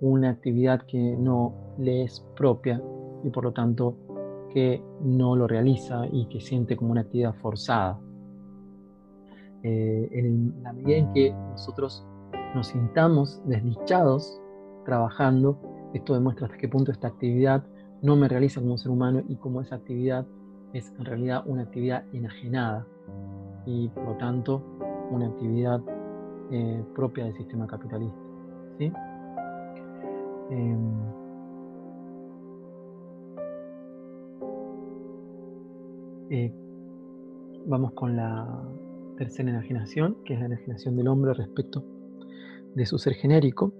una 0.01 0.31
actividad 0.31 0.81
que 0.83 1.15
no 1.17 1.53
le 1.77 2.03
es 2.03 2.25
propia 2.35 2.81
y 3.23 3.29
por 3.29 3.43
lo 3.43 3.51
tanto 3.51 3.95
que 4.53 4.81
no 5.01 5.35
lo 5.35 5.47
realiza 5.47 6.07
y 6.11 6.25
que 6.25 6.41
siente 6.41 6.75
como 6.75 6.91
una 6.91 7.01
actividad 7.01 7.35
forzada. 7.35 7.99
Eh, 9.61 10.09
en 10.11 10.63
la 10.63 10.73
medida 10.73 10.97
en 10.97 11.13
que 11.13 11.31
nosotros 11.51 12.05
nos 12.55 12.67
sintamos 12.67 13.41
desdichados 13.45 14.41
trabajando, 14.85 15.59
esto 15.93 16.13
demuestra 16.13 16.47
hasta 16.47 16.57
qué 16.57 16.67
punto 16.67 16.91
esta 16.91 17.09
actividad 17.09 17.63
no 18.01 18.15
me 18.15 18.27
realiza 18.27 18.61
como 18.61 18.77
ser 18.77 18.91
humano 18.91 19.23
y 19.27 19.35
como 19.35 19.61
esa 19.61 19.75
actividad 19.75 20.25
es 20.73 20.93
en 20.99 21.05
realidad 21.05 21.43
una 21.45 21.63
actividad 21.63 22.03
enajenada 22.13 22.85
y 23.65 23.89
por 23.89 24.05
lo 24.05 24.17
tanto 24.17 24.63
una 25.11 25.27
actividad 25.27 25.81
eh, 26.51 26.83
propia 26.95 27.25
del 27.25 27.35
sistema 27.35 27.67
capitalista. 27.67 28.19
¿sí? 28.77 28.91
Em, 30.51 31.19
Eh, 36.29 36.51
vamos 37.65 37.93
con 37.93 38.15
la 38.15 38.63
tercera 39.17 39.49
enajenación, 39.49 40.17
que 40.25 40.35
es 40.35 40.39
la 40.39 40.45
enajenación 40.45 40.95
del 40.95 41.07
hombre 41.07 41.33
respecto 41.33 41.83
de 42.75 42.85
su 42.85 42.99
ser 42.99 43.15
genérico. 43.15 43.73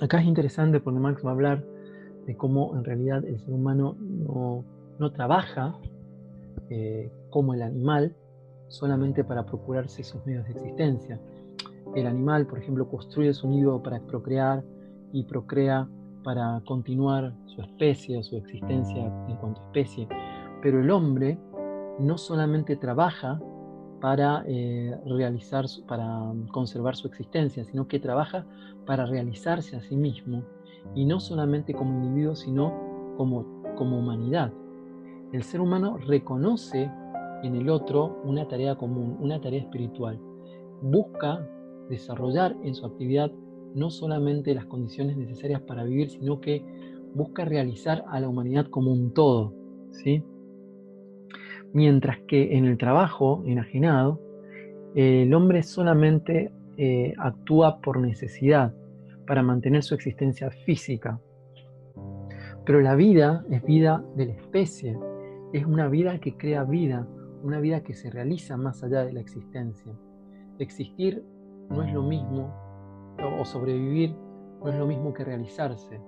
Acá 0.00 0.20
es 0.20 0.26
interesante 0.26 0.80
porque 0.80 0.98
Marx 0.98 1.24
va 1.24 1.30
a 1.30 1.32
hablar 1.34 1.64
de 2.28 2.36
cómo 2.36 2.76
en 2.76 2.84
realidad 2.84 3.24
el 3.24 3.40
ser 3.40 3.54
humano 3.54 3.96
no, 3.98 5.12
trabaja 5.12 5.74
eh, 6.68 7.10
como 7.30 7.54
el 7.54 7.62
animal 7.62 8.14
solamente 8.68 9.24
para 9.24 9.46
procurarse 9.46 10.04
sus 10.04 10.24
medios 10.26 10.44
de 10.44 10.52
existencia. 10.52 11.18
El 11.94 12.06
animal, 12.06 12.46
por 12.46 12.58
ejemplo, 12.58 12.86
construye 12.86 13.32
su 13.32 13.48
nido 13.48 13.82
para 13.82 13.98
procrear 14.00 14.62
y 15.10 15.24
procrea 15.24 15.88
para 16.22 16.60
continuar 16.66 17.32
su 17.46 17.62
especie 17.62 18.18
o 18.18 18.22
su 18.22 18.36
existencia 18.36 19.06
en 19.28 19.36
cuanto 19.36 19.62
a 19.62 19.64
especie 19.64 20.06
pero 20.60 20.80
el 20.80 20.90
hombre 20.90 21.38
no 21.98 22.18
solamente 22.18 22.76
trabaja 22.76 23.40
para 24.00 24.44
eh, 24.46 24.96
realizar, 25.06 25.64
para 25.86 26.32
conservar 26.52 26.94
su 26.94 27.08
existencia, 27.08 27.64
sino 27.64 27.88
que 27.88 27.98
trabaja 27.98 28.44
para 28.86 29.06
realizarse 29.06 29.76
a 29.76 29.80
sí 29.80 29.96
mismo 29.96 30.44
y 30.94 31.04
no 31.04 31.20
solamente 31.20 31.74
como 31.74 32.02
individuo, 32.02 32.34
sino 32.34 33.14
como, 33.16 33.62
como 33.76 33.98
humanidad. 33.98 34.52
El 35.32 35.42
ser 35.42 35.60
humano 35.60 35.98
reconoce 35.98 36.90
en 37.42 37.54
el 37.54 37.68
otro 37.68 38.20
una 38.24 38.48
tarea 38.48 38.76
común, 38.76 39.16
una 39.20 39.40
tarea 39.40 39.60
espiritual. 39.60 40.18
Busca 40.82 41.46
desarrollar 41.88 42.56
en 42.62 42.74
su 42.74 42.86
actividad 42.86 43.30
no 43.74 43.90
solamente 43.90 44.54
las 44.54 44.66
condiciones 44.66 45.16
necesarias 45.16 45.60
para 45.62 45.84
vivir, 45.84 46.10
sino 46.10 46.40
que 46.40 46.64
busca 47.14 47.44
realizar 47.44 48.04
a 48.08 48.20
la 48.20 48.28
humanidad 48.28 48.66
como 48.66 48.92
un 48.92 49.12
todo. 49.12 49.52
¿sí? 49.90 50.22
Mientras 51.72 52.18
que 52.26 52.56
en 52.56 52.64
el 52.64 52.78
trabajo 52.78 53.42
enajenado, 53.44 54.20
el 54.94 55.32
hombre 55.34 55.62
solamente 55.62 56.50
eh, 56.76 57.14
actúa 57.18 57.80
por 57.80 58.00
necesidad, 58.00 58.74
para 59.28 59.42
mantener 59.42 59.82
su 59.82 59.94
existencia 59.94 60.50
física. 60.50 61.20
Pero 62.64 62.80
la 62.80 62.94
vida 62.94 63.44
es 63.50 63.62
vida 63.62 64.02
de 64.16 64.26
la 64.26 64.32
especie, 64.32 64.98
es 65.52 65.66
una 65.66 65.86
vida 65.88 66.18
que 66.18 66.36
crea 66.38 66.64
vida, 66.64 67.06
una 67.42 67.60
vida 67.60 67.82
que 67.82 67.92
se 67.92 68.10
realiza 68.10 68.56
más 68.56 68.82
allá 68.82 69.04
de 69.04 69.12
la 69.12 69.20
existencia. 69.20 69.92
Existir 70.58 71.22
no 71.68 71.82
es 71.82 71.92
lo 71.92 72.02
mismo, 72.02 72.54
o 73.38 73.44
sobrevivir 73.44 74.16
no 74.62 74.70
es 74.70 74.78
lo 74.78 74.86
mismo 74.86 75.12
que 75.12 75.24
realizarse, 75.24 76.00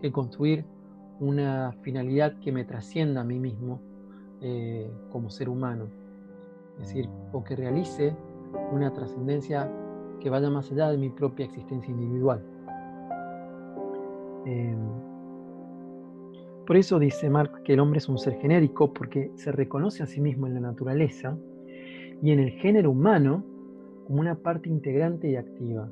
que 0.00 0.10
construir 0.10 0.64
una 1.20 1.72
finalidad 1.82 2.38
que 2.40 2.50
me 2.50 2.64
trascienda 2.64 3.20
a 3.20 3.24
mí 3.24 3.38
mismo 3.38 3.82
eh, 4.40 4.90
como 5.10 5.28
ser 5.28 5.50
humano. 5.50 5.88
Es 6.80 6.88
decir, 6.88 7.10
o 7.32 7.44
que 7.44 7.56
realice 7.56 8.16
una 8.72 8.90
trascendencia 8.92 9.70
que 10.20 10.30
vaya 10.30 10.50
más 10.50 10.70
allá 10.72 10.90
de 10.90 10.98
mi 10.98 11.10
propia 11.10 11.46
existencia 11.46 11.90
individual. 11.90 12.42
Em, 14.44 14.78
por 16.66 16.76
eso 16.76 16.98
dice 16.98 17.30
Marx 17.30 17.60
que 17.64 17.74
el 17.74 17.80
hombre 17.80 17.98
es 17.98 18.08
un 18.08 18.18
ser 18.18 18.34
genérico 18.40 18.92
porque 18.92 19.30
se 19.34 19.52
reconoce 19.52 20.02
a 20.02 20.06
sí 20.06 20.20
mismo 20.20 20.46
en 20.46 20.54
la 20.54 20.60
naturaleza 20.60 21.36
y 22.22 22.30
en 22.30 22.40
el 22.40 22.50
género 22.50 22.90
humano 22.90 23.44
como 24.06 24.20
una 24.20 24.34
parte 24.34 24.68
integrante 24.68 25.30
y 25.30 25.36
activa. 25.36 25.88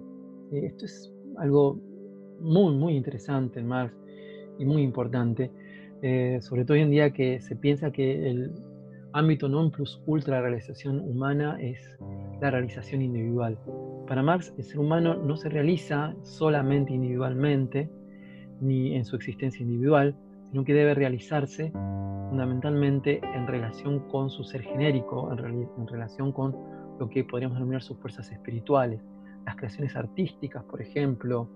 Esto 0.53 0.85
es 0.85 1.13
algo 1.37 1.79
muy, 2.41 2.75
muy 2.77 2.97
interesante 2.97 3.61
en 3.61 3.69
Marx 3.69 3.95
y 4.59 4.65
muy 4.65 4.83
importante, 4.83 5.51
eh, 6.03 6.39
sobre 6.41 6.65
todo 6.65 6.75
hoy 6.75 6.83
en 6.83 6.91
día 6.91 7.13
que 7.13 7.41
se 7.41 7.57
piensa 7.57 7.91
que 7.91 8.29
el 8.31 8.53
ámbito 9.13 9.49
non 9.49 9.71
plus 9.71 10.03
ultra 10.07 10.43
realización 10.43 10.99
humana 10.99 11.57
es 11.61 11.79
la 12.41 12.51
realización 12.51 13.01
individual. 13.01 13.57
Para 14.07 14.23
Marx, 14.23 14.53
el 14.59 14.65
ser 14.65 14.81
humano 14.81 15.15
no 15.15 15.37
se 15.37 15.49
realiza 15.49 16.15
solamente 16.23 16.93
individualmente, 16.93 17.91
ni 18.61 18.95
en 18.95 19.05
su 19.05 19.17
existencia 19.17 19.63
individual, 19.63 20.15
sino 20.51 20.65
que 20.65 20.75
debe 20.75 20.95
realizarse 20.95 21.73
fundamentalmente 22.29 23.21
en 23.35 23.47
relación 23.47 24.01
con 24.11 24.29
su 24.29 24.45
ser 24.45 24.63
genérico, 24.63 25.33
en, 25.33 25.87
relación 25.87 26.33
con 26.33 26.55
lo 26.99 27.09
que 27.09 27.25
podríamos 27.25 27.57
denominar 27.57 27.83
sus 27.83 27.97
fuerzas 27.99 28.31
espirituales. 28.31 29.01
Las 29.47 29.57
creaciones 29.57 29.97
artísticas, 29.97 30.65
por 30.65 30.83
ejemplo, 30.83 31.49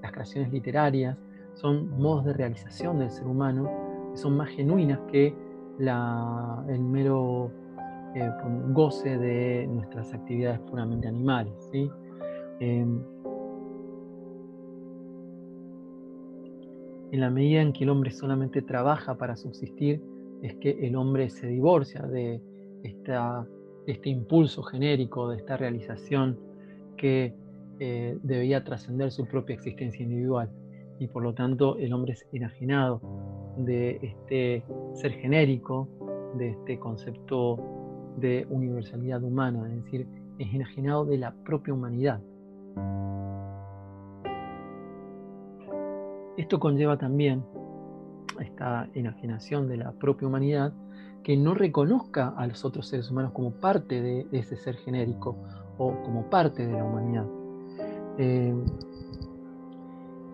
las 0.00 0.12
creaciones 0.12 0.52
literarias, 0.52 1.16
son 1.54 1.90
modos 1.98 2.24
de 2.26 2.32
realización 2.32 3.00
del 3.00 3.10
ser 3.10 3.26
humano 3.26 4.10
que 4.12 4.18
son 4.18 4.36
más 4.36 4.50
genuinas 4.50 5.00
que 5.10 5.34
el 5.78 6.80
mero 6.80 7.50
eh, 8.14 8.30
goce 8.70 9.18
de 9.18 9.66
nuestras 9.66 10.12
actividades 10.14 10.60
puramente 10.60 11.08
animales. 11.08 11.52
¿sí? 11.70 11.90
Em, 12.60 13.00
en 17.12 17.20
la 17.20 17.30
medida 17.30 17.62
en 17.62 17.72
que 17.72 17.84
el 17.84 17.90
hombre 17.90 18.10
solamente 18.10 18.62
trabaja 18.62 19.16
para 19.16 19.36
subsistir, 19.36 20.02
es 20.42 20.54
que 20.56 20.70
el 20.86 20.96
hombre 20.96 21.30
se 21.30 21.46
divorcia 21.46 22.02
de 22.02 22.40
este 22.82 24.08
impulso 24.08 24.62
genérico, 24.62 25.28
de 25.28 25.38
esta 25.38 25.56
realización 25.56 26.38
que 26.96 27.34
eh, 27.80 28.18
debía 28.22 28.64
trascender 28.64 29.10
su 29.10 29.26
propia 29.26 29.54
existencia 29.54 30.02
individual. 30.02 30.50
Y 30.98 31.06
por 31.06 31.22
lo 31.22 31.32
tanto 31.32 31.78
el 31.78 31.92
hombre 31.92 32.12
es 32.12 32.26
enajenado 32.32 33.00
de 33.56 33.98
este 34.02 34.64
ser 34.94 35.12
genérico, 35.12 35.88
de 36.36 36.50
este 36.50 36.78
concepto 36.78 37.56
de 38.20 38.46
universalidad 38.50 39.22
humana, 39.22 39.68
es 39.68 39.84
decir, 39.84 40.06
es 40.38 40.54
enajenado 40.54 41.04
de 41.04 41.18
la 41.18 41.32
propia 41.44 41.74
humanidad. 41.74 42.20
Esto 46.36 46.60
conlleva 46.60 46.96
también 46.96 47.44
esta 48.40 48.88
enajenación 48.94 49.68
de 49.68 49.76
la 49.76 49.92
propia 49.92 50.28
humanidad 50.28 50.72
que 51.24 51.36
no 51.36 51.54
reconozca 51.54 52.28
a 52.28 52.46
los 52.46 52.64
otros 52.64 52.88
seres 52.88 53.10
humanos 53.10 53.32
como 53.32 53.50
parte 53.50 54.00
de 54.00 54.26
ese 54.32 54.56
ser 54.56 54.76
genérico 54.76 55.36
o 55.76 55.94
como 56.04 56.30
parte 56.30 56.66
de 56.66 56.72
la 56.72 56.84
humanidad. 56.84 57.26
Eh, 58.18 58.54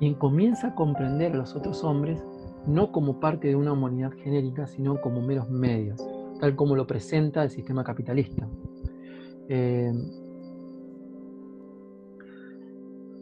y 0.00 0.14
comienza 0.14 0.68
a 0.68 0.74
comprender 0.74 1.32
a 1.32 1.36
los 1.36 1.54
otros 1.54 1.82
hombres 1.84 2.22
no 2.66 2.92
como 2.92 3.20
parte 3.20 3.48
de 3.48 3.56
una 3.56 3.72
humanidad 3.72 4.12
genérica, 4.12 4.66
sino 4.66 5.00
como 5.00 5.20
meros 5.20 5.50
medios, 5.50 6.02
tal 6.44 6.56
como 6.56 6.76
lo 6.76 6.86
presenta 6.86 7.42
el 7.42 7.48
sistema 7.48 7.82
capitalista. 7.82 8.46
Eh, 9.48 9.90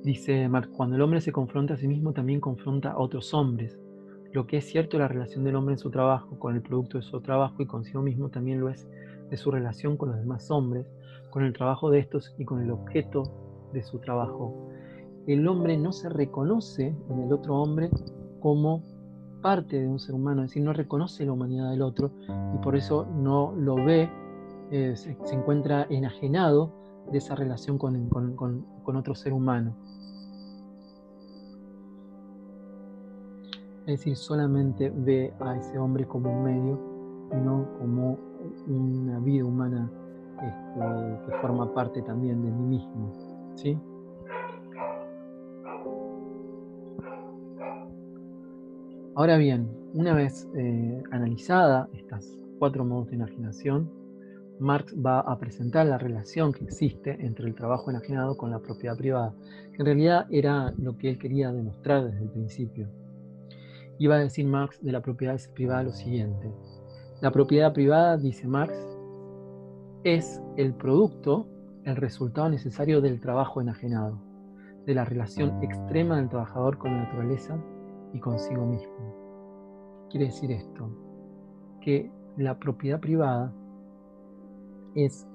dice 0.02 0.48
Marx, 0.48 0.68
cuando 0.76 0.96
el 0.96 1.02
hombre 1.02 1.20
se 1.20 1.30
confronta 1.30 1.74
a 1.74 1.76
sí 1.76 1.86
mismo, 1.86 2.12
también 2.12 2.40
confronta 2.40 2.90
a 2.90 2.98
otros 2.98 3.32
hombres. 3.32 3.78
Lo 4.32 4.48
que 4.48 4.56
es 4.56 4.64
cierto 4.64 4.98
la 4.98 5.06
relación 5.06 5.44
del 5.44 5.54
hombre 5.54 5.74
en 5.74 5.78
su 5.78 5.88
trabajo, 5.88 6.36
con 6.40 6.56
el 6.56 6.62
producto 6.62 6.98
de 6.98 7.04
su 7.04 7.20
trabajo 7.20 7.62
y 7.62 7.66
consigo 7.66 8.02
mismo, 8.02 8.28
también 8.28 8.58
lo 8.58 8.70
es 8.70 8.88
de 9.30 9.36
su 9.36 9.52
relación 9.52 9.96
con 9.96 10.08
los 10.08 10.18
demás 10.18 10.50
hombres, 10.50 10.84
con 11.30 11.44
el 11.44 11.52
trabajo 11.52 11.90
de 11.90 12.00
estos 12.00 12.34
y 12.38 12.44
con 12.44 12.60
el 12.60 12.72
objeto 12.72 13.22
de 13.72 13.84
su 13.84 14.00
trabajo. 14.00 14.68
El 15.28 15.46
hombre 15.46 15.78
no 15.78 15.92
se 15.92 16.08
reconoce 16.08 16.92
en 17.08 17.20
el 17.20 17.32
otro 17.32 17.54
hombre 17.54 17.88
como 18.40 18.82
parte 19.42 19.80
de 19.80 19.88
un 19.88 19.98
ser 19.98 20.14
humano, 20.14 20.42
es 20.42 20.50
decir, 20.50 20.62
no 20.62 20.72
reconoce 20.72 21.26
la 21.26 21.32
humanidad 21.32 21.70
del 21.70 21.82
otro 21.82 22.12
y 22.54 22.58
por 22.58 22.76
eso 22.76 23.06
no 23.14 23.52
lo 23.56 23.74
ve, 23.74 24.08
eh, 24.70 24.94
se, 24.96 25.18
encuentra 25.32 25.86
enajenado 25.90 26.72
de 27.10 27.18
esa 27.18 27.34
relación 27.34 27.76
con, 27.76 28.64
otro 28.96 29.14
ser 29.14 29.32
humano. 29.32 29.74
Es 33.80 33.98
decir, 33.98 34.16
solamente 34.16 34.90
ve 34.94 35.34
a 35.40 35.56
ese 35.56 35.76
hombre 35.78 36.06
como 36.06 36.32
un 36.32 36.44
medio 36.44 36.80
y 37.32 37.36
no 37.36 37.68
como 37.78 38.16
una 38.68 39.18
vida 39.18 39.44
humana 39.44 39.90
este, 40.40 41.26
que 41.26 41.38
forma 41.38 41.74
parte 41.74 42.00
también 42.02 42.42
de 42.42 42.50
mí 42.50 42.78
mismo. 42.78 43.12
¿sí? 43.56 43.78
Ahora 49.14 49.36
bien, 49.36 49.68
una 49.92 50.14
vez 50.14 50.48
eh, 50.56 51.02
analizada 51.10 51.86
estas 51.92 52.26
cuatro 52.58 52.82
modos 52.82 53.08
de 53.10 53.16
enajenación, 53.16 53.90
Marx 54.58 54.94
va 54.94 55.20
a 55.20 55.38
presentar 55.38 55.84
la 55.84 55.98
relación 55.98 56.54
que 56.54 56.64
existe 56.64 57.18
entre 57.20 57.46
el 57.46 57.54
trabajo 57.54 57.90
enajenado 57.90 58.38
con 58.38 58.50
la 58.50 58.60
propiedad 58.60 58.96
privada, 58.96 59.34
que 59.72 59.82
en 59.82 59.84
realidad 59.84 60.26
era 60.30 60.72
lo 60.78 60.96
que 60.96 61.10
él 61.10 61.18
quería 61.18 61.52
demostrar 61.52 62.04
desde 62.06 62.22
el 62.22 62.30
principio. 62.30 62.88
Iba 63.98 64.14
a 64.14 64.20
decir 64.20 64.46
Marx 64.46 64.82
de 64.82 64.92
la 64.92 65.02
propiedad 65.02 65.38
privada 65.52 65.82
lo 65.82 65.92
siguiente. 65.92 66.50
La 67.20 67.30
propiedad 67.30 67.74
privada, 67.74 68.16
dice 68.16 68.46
Marx, 68.48 68.74
es 70.04 70.40
el 70.56 70.72
producto, 70.72 71.46
el 71.84 71.96
resultado 71.96 72.48
necesario 72.48 73.02
del 73.02 73.20
trabajo 73.20 73.60
enajenado, 73.60 74.18
de 74.86 74.94
la 74.94 75.04
relación 75.04 75.62
extrema 75.62 76.16
del 76.16 76.30
trabajador 76.30 76.78
con 76.78 76.92
la 76.92 77.02
naturaleza 77.02 77.62
y 78.12 78.20
consigo 78.20 78.64
mismo. 78.66 78.92
Quiere 80.10 80.26
decir 80.26 80.50
esto, 80.50 80.88
que 81.80 82.10
la 82.36 82.58
propiedad 82.58 83.00
privada 83.00 83.52
es, 84.94 85.26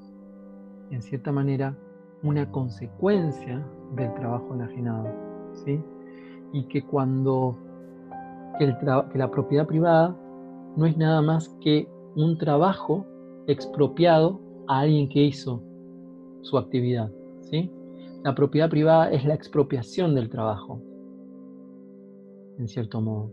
en 0.92 1.02
cierta 1.02 1.32
manera, 1.32 1.76
una 2.24 2.50
consecuencia 2.52 3.66
del 3.96 4.14
trabajo 4.16 4.54
enajenado, 4.54 5.08
¿sí? 5.66 5.82
Y 6.54 6.64
que 6.66 6.84
cuando 6.84 7.58
que, 8.58 8.76
que 9.12 9.18
la 9.18 9.32
propiedad 9.32 9.68
privada 9.68 10.16
no 10.76 10.86
es 10.86 10.98
nada 10.98 11.22
más 11.22 11.50
que 11.62 11.88
un 12.16 12.38
trabajo 12.38 13.06
expropiado 13.48 14.40
a 14.68 14.80
alguien 14.80 15.10
que 15.10 15.24
hizo 15.24 15.62
su 16.42 16.58
actividad, 16.58 17.12
¿sí? 17.42 17.72
La 18.24 18.36
propiedad 18.36 18.70
privada 18.70 19.12
es 19.12 19.24
la 19.26 19.34
expropiación 19.34 20.16
del 20.16 20.30
trabajo, 20.30 20.82
en 22.58 22.68
cierto 22.68 23.02
modo. 23.02 23.32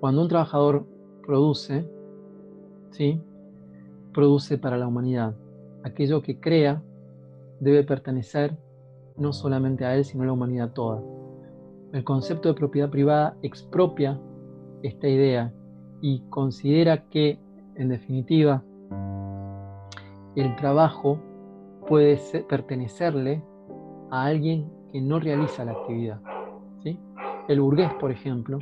Cuando 0.00 0.22
un 0.22 0.28
trabajador 0.28 0.86
produce, 1.26 1.88
¿sí? 2.90 3.20
produce 4.12 4.58
para 4.58 4.76
la 4.76 4.86
humanidad. 4.86 5.34
aquello 5.84 6.22
que 6.22 6.40
crea 6.40 6.82
debe 7.60 7.84
pertenecer 7.84 8.56
no 9.16 9.32
solamente 9.32 9.84
a 9.84 9.94
él, 9.94 10.04
sino 10.04 10.22
a 10.22 10.26
la 10.26 10.32
humanidad 10.32 10.72
toda. 10.72 11.02
El 11.92 12.04
concepto 12.04 12.48
de 12.48 12.54
propiedad 12.54 12.90
privada 12.90 13.36
expropia 13.42 14.20
esta 14.82 15.08
idea 15.08 15.52
y 16.00 16.20
considera 16.30 17.08
que, 17.08 17.38
en 17.76 17.88
definitiva, 17.88 18.62
el 20.36 20.54
trabajo 20.56 21.18
puede 21.86 22.18
pertenecerle 22.48 23.42
a 24.10 24.24
alguien 24.24 24.70
que 24.92 25.00
no 25.00 25.18
realiza 25.18 25.64
la 25.64 25.72
actividad. 25.72 26.20
El 27.48 27.62
burgués, 27.62 27.90
por 27.94 28.10
ejemplo, 28.10 28.58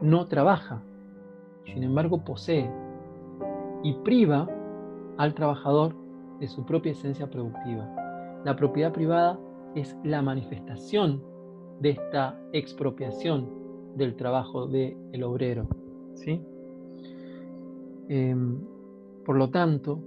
no 0.00 0.26
trabaja, 0.26 0.82
sin 1.64 1.84
embargo 1.84 2.24
posee 2.24 2.68
y 3.84 3.94
priva 4.04 4.48
al 5.18 5.34
trabajador 5.34 5.94
de 6.40 6.48
su 6.48 6.66
propia 6.66 6.92
esencia 6.92 7.30
productiva. 7.30 7.88
La 8.44 8.56
propiedad 8.56 8.92
privada 8.92 9.38
es 9.76 9.96
la 10.02 10.20
manifestación 10.20 11.22
de 11.80 11.90
esta 11.90 12.40
expropiación 12.52 13.48
del 13.94 14.16
trabajo 14.16 14.66
del 14.66 15.22
obrero. 15.22 15.68
¿sí? 16.14 16.42
Em, 18.08 18.58
por 19.24 19.36
lo 19.36 19.50
tanto, 19.50 20.00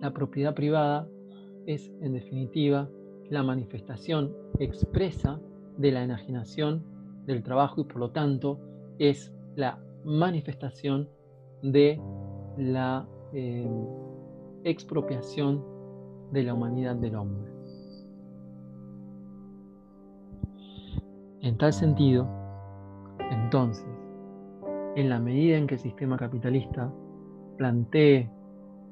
la 0.00 0.14
propiedad 0.14 0.54
privada 0.54 1.06
es, 1.66 1.92
en 2.00 2.14
definitiva, 2.14 2.88
la 3.28 3.42
manifestación 3.42 4.34
expresa 4.58 5.38
de 5.76 5.92
la 5.92 6.02
enajenación 6.02 6.82
del 7.30 7.42
trabajo 7.42 7.80
y 7.80 7.84
por 7.84 7.98
lo 7.98 8.10
tanto 8.10 8.58
es 8.98 9.32
la 9.56 9.78
manifestación 10.04 11.08
de 11.62 12.00
la 12.56 13.06
em, 13.32 13.86
expropiación 14.64 15.64
de 16.32 16.42
la 16.42 16.54
humanidad 16.54 16.96
del 16.96 17.16
hombre. 17.16 17.50
En 21.42 21.56
tal 21.56 21.72
sentido, 21.72 22.28
entonces, 23.30 23.86
en 24.96 25.08
la 25.08 25.18
medida 25.18 25.56
en 25.56 25.66
que 25.66 25.74
el 25.74 25.80
sistema 25.80 26.16
capitalista 26.16 26.92
plantee 27.56 28.30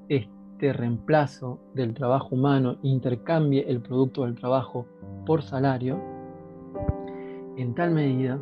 este 0.09 0.73
reemplazo 0.73 1.59
del 1.75 1.95
trabajo 1.95 2.35
humano, 2.35 2.77
intercambie 2.83 3.65
el 3.69 3.81
producto 3.81 4.25
del 4.25 4.35
trabajo 4.35 4.87
por 5.27 5.43
salario, 5.43 6.18
en 7.63 7.75
tal 7.75 7.91
medida 7.91 8.41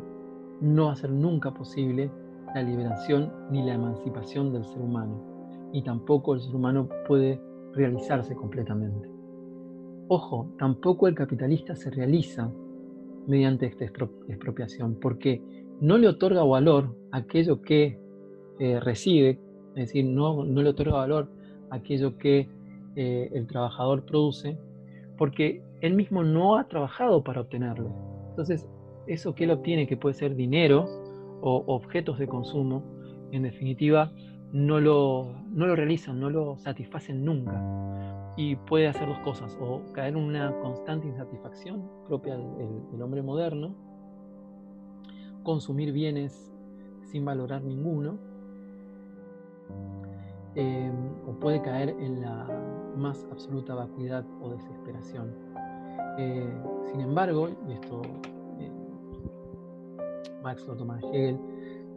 no 0.61 0.85
va 0.85 0.93
a 0.93 0.95
ser 0.95 1.11
nunca 1.11 1.51
posible 1.51 2.11
la 2.53 2.63
liberación 2.63 3.31
ni 3.51 3.63
la 3.63 3.73
emancipación 3.73 4.53
del 4.53 4.63
ser 4.65 4.79
humano, 4.79 5.69
y 5.73 5.81
tampoco 5.81 6.33
el 6.33 6.41
ser 6.41 6.55
humano 6.55 6.87
puede 7.07 7.41
realizarse 7.73 8.35
completamente. 8.35 9.09
Ojo, 10.07 10.49
tampoco 10.57 11.07
el 11.07 11.15
capitalista 11.15 11.75
se 11.75 11.89
realiza 11.89 12.49
mediante 13.27 13.65
esta 13.65 13.85
expropiación, 13.85 14.95
porque 15.01 15.41
no 15.81 15.97
le 15.97 16.07
otorga 16.07 16.43
valor 16.43 16.95
aquello 17.11 17.61
que 17.61 17.99
eh, 18.59 18.79
recibe, 18.79 19.39
es 19.75 19.87
decir, 19.87 20.05
no, 20.05 20.45
no, 20.45 20.61
le 20.61 20.69
otorga 20.69 20.97
valor 20.97 21.29
aquello 21.69 22.17
que 22.17 22.49
eh, 22.95 23.29
el 23.33 23.47
trabajador 23.47 24.05
produce, 24.05 24.57
porque 25.17 25.61
él 25.81 25.93
mismo 25.93 26.23
no 26.23 26.57
ha 26.57 26.67
trabajado 26.67 27.23
para 27.23 27.41
obtenerlo. 27.41 27.91
Entonces, 28.29 28.67
eso 29.07 29.35
que 29.35 29.45
él 29.45 29.51
obtiene, 29.51 29.87
que 29.87 29.97
puede 29.97 30.15
ser 30.15 30.35
dinero 30.35 30.85
o 31.41 31.63
objetos 31.67 32.19
de 32.19 32.27
consumo, 32.27 32.83
en 33.31 33.43
definitiva, 33.43 34.11
no 34.51 34.79
lo, 34.79 35.33
no 35.49 35.67
lo 35.67 35.75
realizan, 35.75 36.19
no 36.19 36.29
lo 36.29 36.57
satisfacen 36.57 37.23
nunca 37.25 37.77
y 38.37 38.55
puede 38.55 38.87
hacer 38.87 39.07
dos 39.07 39.17
cosas, 39.19 39.57
o 39.59 39.81
caer 39.93 40.15
en 40.15 40.23
una 40.23 40.55
constante 40.59 41.07
insatisfacción 41.07 41.89
propia 42.07 42.37
del, 42.37 43.01
hombre 43.01 43.23
moderno, 43.23 43.75
consumir 45.43 45.91
bienes 45.91 46.53
sin 47.01 47.25
valorar 47.25 47.63
ninguno, 47.63 48.19
eh, 50.53 50.91
o 51.25 51.31
puede 51.39 51.61
caer 51.63 51.89
en 51.99 52.21
la 52.21 52.47
más 52.95 53.27
absoluta 53.31 53.73
vacuidad 53.73 54.23
o 54.39 54.51
desesperación. 54.51 55.33
Eh, 56.19 56.47
sin 56.91 57.01
embargo, 57.01 57.49
y 57.67 57.73
esto 57.73 58.01
Max 60.43 60.65
lo 60.67 60.75
toma 60.75 60.97
de 60.97 61.07
Hegel, 61.07 61.39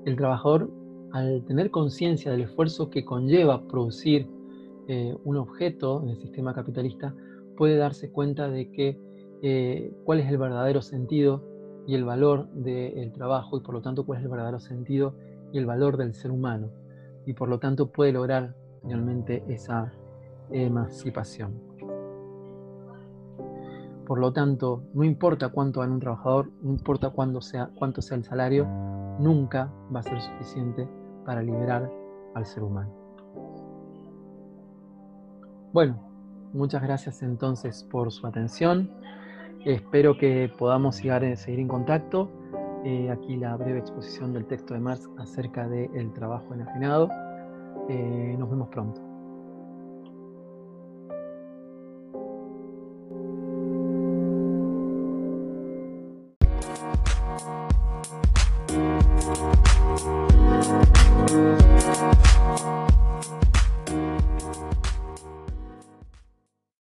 el 0.05 0.17
trabajador 0.17 0.71
al 1.13 1.45
tener 1.45 1.71
conciencia 1.71 2.31
del 2.31 2.43
esfuerzo 2.43 2.91
que 2.91 3.05
conlleva 3.05 3.67
producir 3.67 4.27
eh, 4.89 5.17
un 5.25 5.37
objeto 5.37 6.03
en 6.03 6.11
el 6.11 6.19
sistema 6.19 6.55
capitalista 6.55 7.15
puede 7.57 7.77
darse 7.77 8.11
cuenta 8.11 8.49
de 8.49 8.71
que 8.71 8.99
eh, 9.43 9.93
cuál 10.05 10.21
es 10.21 10.29
el 10.29 10.39
verdadero 10.39 10.83
sentido 10.83 11.45
y 11.87 11.95
el 11.95 12.05
valor 12.05 12.49
del 12.53 13.13
trabajo 13.13 13.59
y 13.59 13.61
por 13.61 13.75
lo 13.75 13.83
tanto 13.83 14.05
cuál 14.05 14.19
es 14.19 14.25
el 14.25 14.31
verdadero 14.31 14.61
sentido 14.61 15.15
y 15.53 15.59
el 15.59 15.67
valor 15.67 15.97
del 15.97 16.15
ser 16.15 16.31
humano 16.31 16.71
y 17.27 17.33
por 17.33 17.49
lo 17.49 17.59
tanto 17.59 17.91
puede 17.91 18.13
lograr 18.13 18.55
finalmente 18.83 19.43
esa 19.49 19.93
emancipación. 20.51 21.70
Por 24.11 24.19
lo 24.19 24.33
tanto, 24.33 24.83
no 24.93 25.05
importa 25.05 25.51
cuánto 25.51 25.79
gane 25.79 25.93
un 25.93 26.01
trabajador, 26.01 26.51
no 26.63 26.71
importa 26.71 27.13
sea, 27.43 27.71
cuánto 27.77 28.03
sea 28.03 28.17
el 28.17 28.25
salario, 28.25 28.67
nunca 29.21 29.73
va 29.95 30.01
a 30.01 30.03
ser 30.03 30.21
suficiente 30.21 30.89
para 31.25 31.45
liberar 31.45 31.89
al 32.35 32.45
ser 32.45 32.65
humano. 32.65 32.91
Bueno, 35.73 36.01
muchas 36.53 36.83
gracias 36.83 37.23
entonces 37.23 37.85
por 37.85 38.11
su 38.11 38.27
atención. 38.27 38.91
Espero 39.65 40.19
que 40.19 40.51
podamos 40.59 40.97
seguir, 40.97 41.37
seguir 41.37 41.61
en 41.61 41.69
contacto. 41.69 42.29
Eh, 42.85 43.13
aquí 43.13 43.37
la 43.37 43.57
breve 43.57 43.79
exposición 43.79 44.33
del 44.33 44.45
texto 44.47 44.75
de 44.75 44.81
Marx 44.81 45.09
acerca 45.19 45.69
del 45.69 46.13
trabajo 46.15 46.53
enajenado. 46.53 47.09
Eh, 47.89 48.35
nos 48.37 48.51
vemos 48.51 48.71
pronto. 48.71 49.10